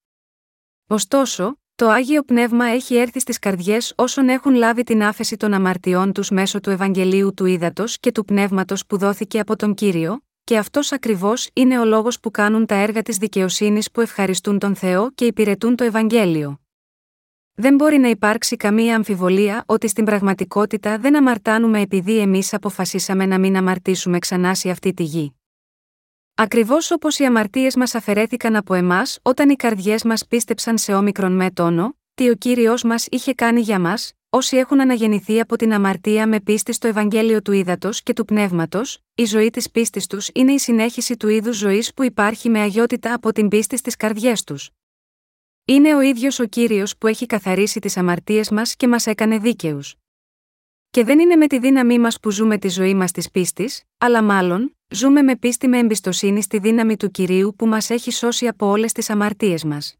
[0.87, 6.13] Ωστόσο, Το Άγιο Πνεύμα έχει έρθει στις καρδιές όσων έχουν λάβει την άφεση των αμαρτιών
[6.13, 10.57] τους μέσω του Ευαγγελίου του Ήδατος και του Πνεύματος που δόθηκε από τον κύριο, και
[10.57, 15.11] αυτός ακριβώς είναι ο λόγος που κάνουν τα έργα της δικαιοσύνης που ευχαριστούν τον Θεό
[15.11, 16.59] και υπηρετούν το Ευαγγέλιο.
[17.61, 23.39] Δεν μπορεί να υπάρξει καμία αμφιβολία ότι στην πραγματικότητα δεν αμαρτάνουμε επειδή εμείς αποφασίσαμε να
[23.39, 25.35] μην αμαρτήσουμε ξανά σε αυτή τη γη.
[26.35, 31.31] Ακριβώς όπως οι αμαρτίες μας αφαιρέθηκαν από εμάς όταν οι καρδιές μας πίστεψαν σε όμικρον
[31.35, 35.73] με τόνο, τι ο κύριος μας είχε κάνει για μας, όσοι έχουν αναγεννηθεί από την
[35.73, 40.29] αμαρτία με πίστη στο Ευαγγέλιο του Ήδατος και του Πνεύματος, η ζωή της πίστης τους
[40.33, 44.43] είναι η συνέχιση του είδους ζωής που υπάρχει με αγιότητα από την πίστη στις καρδιές
[44.43, 44.69] τους.
[45.69, 49.95] Είναι ο ίδιος ο κύριος που έχει καθαρίσει τις αμαρτίες μας και μας έκανε δίκαιους.
[50.89, 54.23] Και δεν είναι με τη δύναμή μας που ζούμε τη ζωή μας της πίστης, αλλά
[54.23, 58.65] μάλλον, ζούμε με πίστη με εμπιστοσύνη στη δύναμη του κυρίου που μας έχει σώσει από
[58.67, 59.95] όλες τις αμαρτίες μας.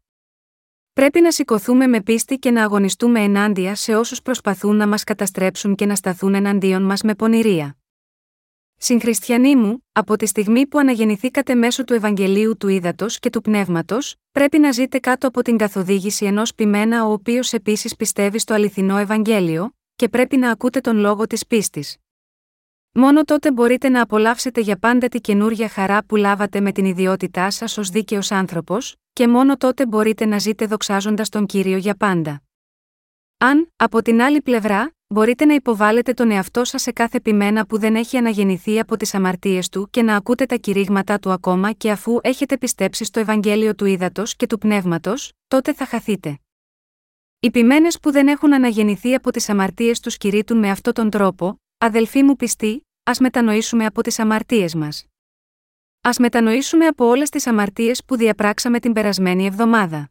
[0.92, 5.74] Πρέπει να σηκωθούμε με πίστη και να αγωνιστούμε ενάντια σε όσους προσπαθούν να μας καταστρέψουν
[5.74, 7.79] και να σταθούν εναντίον μας με πονηρία.
[8.82, 14.14] Συγχριστιανοί μου, από τη στιγμή που αναγεννηθήκατε μέσω του Ευαγγελίου του Ήδατος και του Πνεύματος,
[14.32, 18.96] πρέπει να ζείτε κάτω από την καθοδήγηση ενός ποιμένα ο οποίος επίσης πιστεύει στο αληθινό
[18.96, 21.96] Ευαγγέλιο, και πρέπει να ακούτε τον λόγο της πίστης.
[22.92, 27.50] Μόνο τότε μπορείτε να απολαύσετε για πάντα τη καινούργια χαρά που λάβατε με την ιδιότητά
[27.50, 32.42] σας ως δίκαιος άνθρωπος, και μόνο τότε μπορείτε να ζείτε δοξάζοντας τον κύριο για πάντα.
[33.38, 37.78] Αν, από την άλλη πλευρά, μπορείτε να υποβάλλετε τον εαυτό σας σε κάθε ποιμένα που
[37.78, 41.90] δεν έχει αναγεννηθεί από τις αμαρτίες του και να ακούτε τα κηρύγματα του ακόμα και
[41.90, 46.38] αφού έχετε πιστέψει στο Ευαγγέλιο του Ήδατος και του Πνεύματος, τότε θα χαθείτε.
[47.40, 51.60] Οι ποιμένε που δεν έχουν αναγεννηθεί από τις αμαρτίες τους κηρύττουν με αυτόν τον τρόπο,
[51.78, 55.04] αδελφοί μου πιστοί, ας μετανοήσουμε από τις αμαρτίες μας.
[56.00, 60.10] Α μετανοήσουμε από όλες τις αμαρτίες που διαπράξαμε την περασμένη εβδομάδα.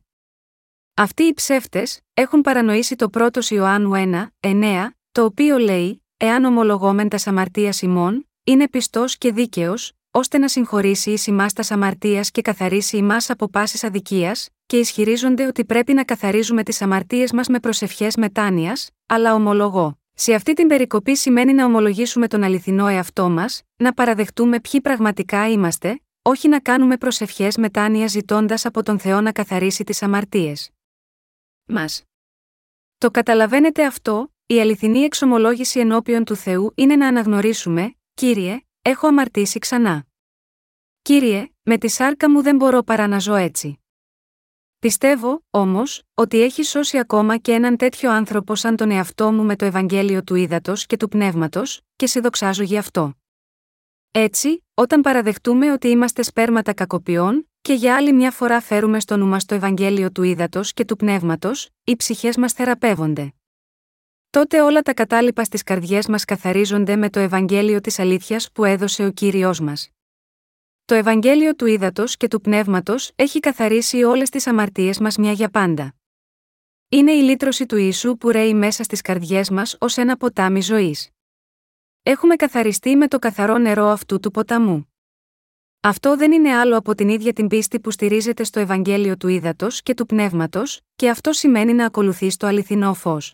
[1.01, 7.09] Αυτοί οι ψεύτες έχουν παρανοήσει το πρώτος Ιωάννου 1, 9, το οποίο λέει: Εάν ομολογόμεν
[7.09, 12.41] τα αμαρτία ημών, είναι πιστός και δίκαιος, ώστε να συγχωρήσει ει ημά τα αμαρτίας και
[12.41, 17.59] καθαρίσει ημάς από πάσης αδικίας, και ισχυρίζονται ότι πρέπει να καθαρίζουμε τις αμαρτίες μας με
[17.59, 19.99] προσευχές μετάνοιας, αλλά ομολογώ.
[20.13, 25.49] Σε αυτή την περικοπή σημαίνει να ομολογήσουμε τον αληθινό εαυτό μας, να παραδεχτούμε ποιοι πραγματικά
[25.49, 30.69] είμαστε, όχι να κάνουμε προσευχές μετάνοιας ζητώντας από τον Θεό να καθαρίσει τις αμαρτίες
[31.70, 32.03] μας.
[32.97, 39.59] Το καταλαβαίνετε αυτό, η αληθινή εξομολόγηση ενώπιον του Θεού είναι να αναγνωρίσουμε, Κύριε, έχω αμαρτήσει
[39.59, 40.05] ξανά.
[41.01, 43.80] Κύριε, με τη σάρκα μου δεν μπορώ παρά να ζω έτσι.
[44.80, 49.55] Πιστεύω, όμως, ότι έχει σώσει ακόμα και έναν τέτοιο άνθρωπο σαν τον εαυτό μου με
[49.55, 53.13] το Ευαγγέλιο του Ήδατος και του Πνεύματος, και σε δοξάζω γι' αυτό.
[54.11, 59.26] Έτσι, όταν παραδεχτούμε ότι είμαστε σπέρματα κακοποιών, και για άλλη μια φορά φέρουμε στο νου
[59.26, 63.34] μας το Ευαγγέλιο του Ήδατος και του Πνεύματος, οι ψυχές μας θεραπεύονται.
[64.30, 69.05] Τότε όλα τα κατάλοιπα στις καρδιές μας καθαρίζονται με το Ευαγγέλιο της αλήθειας που έδωσε
[69.05, 69.89] ο κύριο μας.
[70.86, 75.49] Το Ευαγγέλιο του Ήδατος και του Πνεύματος έχει καθαρίσει όλες τις αμαρτίες μας μια για
[75.49, 75.95] πάντα.
[76.89, 81.10] Είναι η λύτρωση του Ιησού που ρέει μέσα στις καρδιές μας ως ένα ποτάμι ζωής.
[82.03, 84.88] Έχουμε καθαριστεί με το καθαρό νερό αυτού του ποταμού.
[85.82, 89.82] Αυτό δεν είναι άλλο από την ίδια την πίστη που στηρίζεται στο Ευαγγέλιο του Ήδατος
[89.82, 93.34] και του Πνεύματος, και αυτό σημαίνει να ακολουθεί το αληθινό φως.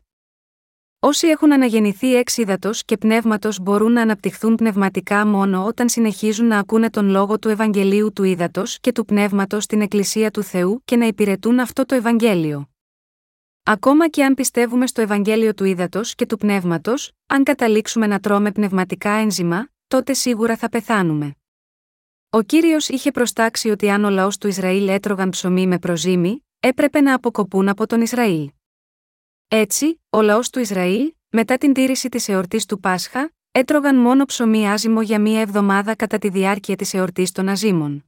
[1.00, 6.60] Όσοι έχουν αναγεννηθεί εξ ύδατο και πνεύματος μπορούν να αναπτυχθούν πνευματικά μόνο όταν συνεχίζουν να
[6.60, 10.96] ακούνε τον λόγο του Ευαγγελίου του ύδατο και του πνεύματος στην Εκκλησία του Θεού και
[10.96, 12.70] να υπηρετούν αυτό το Ευαγγέλιο.
[13.64, 18.52] Ακόμα και αν πιστεύουμε στο Ευαγγέλιο του ύδατο και του πνεύματος, αν καταλήξουμε να τρώμε
[18.52, 21.36] πνευματικά ένζημα, τότε σίγουρα θα πεθάνουμε.
[22.36, 27.02] Ο κύριος είχε προστάξει ότι αν ο λαός του Ισραήλ έτρωγαν ψωμί με προζύμι, έπρεπε
[27.02, 28.50] να αποκοπούν από τον Ισραήλ.
[29.48, 34.70] Έτσι, ο λαός του Ισραήλ, μετά την τήρηση της εορτής του Πάσχα, έτρωγαν μόνο ψωμί
[34.70, 38.06] άζυμο για μία εβδομάδα κατά τη διάρκεια της εορτής των αζήμων.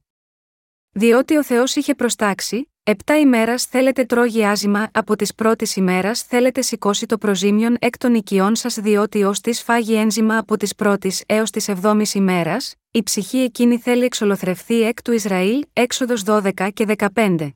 [0.98, 6.62] Διότι ο Θεός είχε προστάξει, επτά ημέρας θέλετε τρώγει άζημα, από τις πρώτης ημέρας θέλετε
[6.62, 11.22] σηκώσει το προζήμιον εκ των οικειών σας, διότι ως της φάγει ένζημα από τις πρώτης
[11.26, 16.84] έως της εβδόμης ημέρας, η ψυχή εκείνη θέλει εξολοθρευθεί εκ του Ισραήλ, έξοδος 12 και
[16.84, 17.54] 15.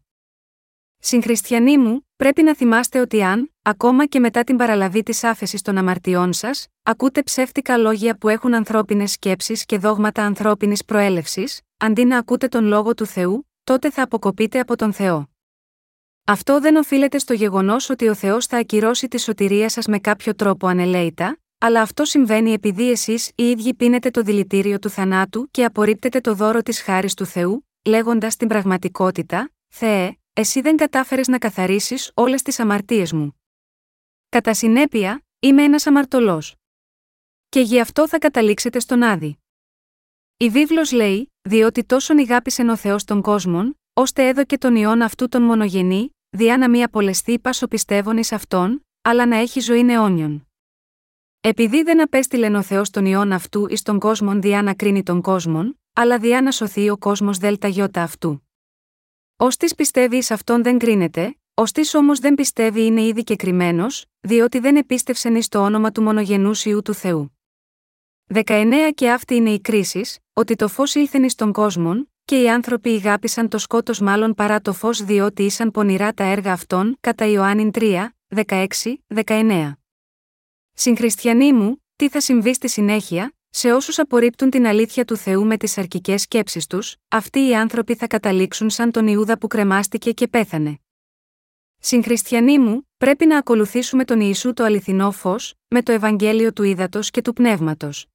[0.98, 5.78] Συγχριστιανοί μου, πρέπει να θυμάστε ότι αν, ακόμα και μετά την παραλαβή της άφεσης των
[5.78, 12.18] αμαρτιών σας, ακούτε ψεύτικα λόγια που έχουν ανθρώπινες σκέψεις και δόγματα ανθρώπινης προέλευσης, αντί να
[12.18, 15.30] ακούτε τον λόγο του Θεού, τότε θα αποκοπείτε από τον Θεό.
[16.26, 20.34] Αυτό δεν οφείλεται στο γεγονός ότι ο Θεός θα ακυρώσει τη σωτηρία σας με κάποιο
[20.34, 25.64] τρόπο ανελαίητα, αλλά αυτό συμβαίνει επειδή εσείς οι ίδιοι πίνετε το δηλητήριο του θανάτου και
[25.64, 31.38] απορρίπτετε το δώρο της χάρης του Θεού, λέγοντας την πραγματικότητα, Θεέ, εσύ δεν κατάφερες να
[31.38, 33.40] καθαρίσεις όλες τις αμαρτίες μου.
[34.28, 36.54] Κατά συνέπεια, είμαι ένας αμαρτωλός.
[37.48, 39.38] Και γι' αυτό θα καταλήξετε στον Άδη.
[40.36, 45.28] Η βίβλος λέει, διότι τόσον ηγάπησεν ο Θεός των κόσμων, ώστε έδωκε τον ιόν αυτού
[45.28, 50.46] τον μονογενή, διά να μη απολεστεί πάσο πιστεύων εις αυτόν, αλλά να έχει ζωή αιώνιον.
[51.40, 55.20] Επειδή δεν απέστειλεν ο Θεός τον ιόν αυτού εις τον κόσμον διά να κρίνει τον
[55.20, 58.48] κόσμον, αλλά διά να σωθεί ο κόσμος δέλτα γιώτα αυτού.
[59.36, 63.36] Ω τη πιστεύει εις αυτόν δεν κρίνεται, ως τη όμως δεν πιστεύει είναι ήδη και
[63.36, 67.38] κρυμμένος, διότι δεν επίστευσεν εις το όνομα του μονογενούς ιού του Θεού.
[68.34, 72.50] 19 και αυτή είναι η κρίση, ότι το φως ήλθεν εις τον κόσμον, και οι
[72.50, 77.26] άνθρωποι ηγάπησαν το σκότος μάλλον παρά το φως διότι ήσαν πονηρά τα έργα αυτών, κατά
[77.26, 78.08] Ιωάννην 3,
[78.46, 78.66] 16,
[79.14, 79.72] 19.
[80.72, 85.56] Συγχριστιανοί μου, τι θα συμβεί στη συνέχεια, σε όσους απορρίπτουν την αλήθεια του Θεού με
[85.56, 90.28] τις αρκικέ σκέψεις τους, αυτοί οι άνθρωποι θα καταλήξουν σαν τον Ιούδα που κρεμάστηκε και
[90.28, 90.78] πέθανε.
[91.78, 97.10] Συγχριστιανοί μου, πρέπει να ακολουθήσουμε τον Ιησού το αληθινό φως, με το Ευαγγέλιο του Ήδατος
[97.10, 98.11] και του Πνεύματος.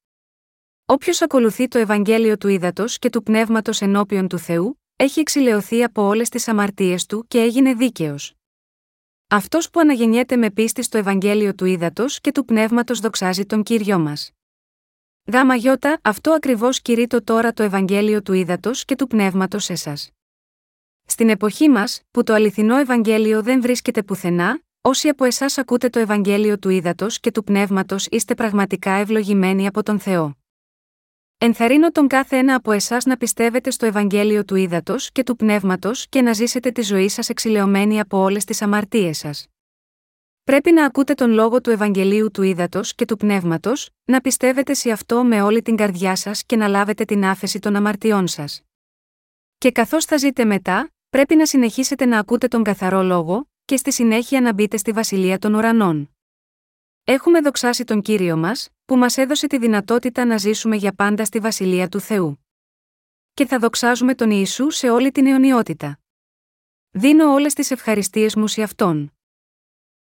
[0.89, 6.01] Όποιος ακολουθεί το Ευαγγέλιο του Ήδατος και του Πνεύματος ενώπιον του Θεού, έχει εξηλαιωθεί από
[6.01, 8.33] όλες τις αμαρτίες του και έγινε δίκαιος.
[9.27, 13.99] Αυτός που αναγεννιέται με πίστη στο Ευαγγέλιο του Ήδατος και του Πνεύματος δοξάζει τον κύριο
[13.99, 14.31] μας.
[15.25, 19.93] Γάμα γιώτα, αυτό ακριβώς κηρύττω τώρα το Ευαγγέλιο του Ήδατος και του Πνεύματος εσά.
[21.05, 25.99] Στην εποχή μας, που το αληθινό Ευαγγέλιο δεν βρίσκεται πουθενά, όσοι από εσάς ακούτε το
[25.99, 30.36] Ευαγγέλιο του Ήδατος και του Πνεύματος είστε πραγματικά ευλογημένοι από τον Θεό.
[31.39, 36.07] Ενθαρρύνω τον κάθε ένα από εσάς να πιστεύετε στο Ευαγγέλιο του Ήδατος και του Πνεύματος
[36.09, 39.47] και να ζήσετε τη ζωή σας εξηλαιωμένη από όλες τις αμαρτίες σας.
[40.43, 44.91] Πρέπει να ακούτε τον λόγο του Ευαγγελίου του Ήδατος και του Πνεύματος, να πιστεύετε σε
[44.91, 48.61] αυτό με όλη την καρδιά σας και να λάβετε την άφεση των αμαρτιών σας.
[49.57, 53.93] Και καθώς θα ζείτε μετά, πρέπει να συνεχίσετε να ακούτε τον καθαρό λόγο, και στη
[53.93, 56.16] συνέχεια να μπείτε στη βασιλεία των ουρανών.
[57.09, 61.39] Έχουμε δοξάσει τον κύριο μας, που μας έδωσε τη δυνατότητα να ζήσουμε για πάντα στη
[61.39, 62.45] βασιλεία του Θεού.
[63.33, 65.99] Και θα δοξάζουμε τον Ιησού σε όλη την αιωνιότητα.
[66.89, 69.16] Δίνω όλες τις ευχαριστίες μου σε αυτόν.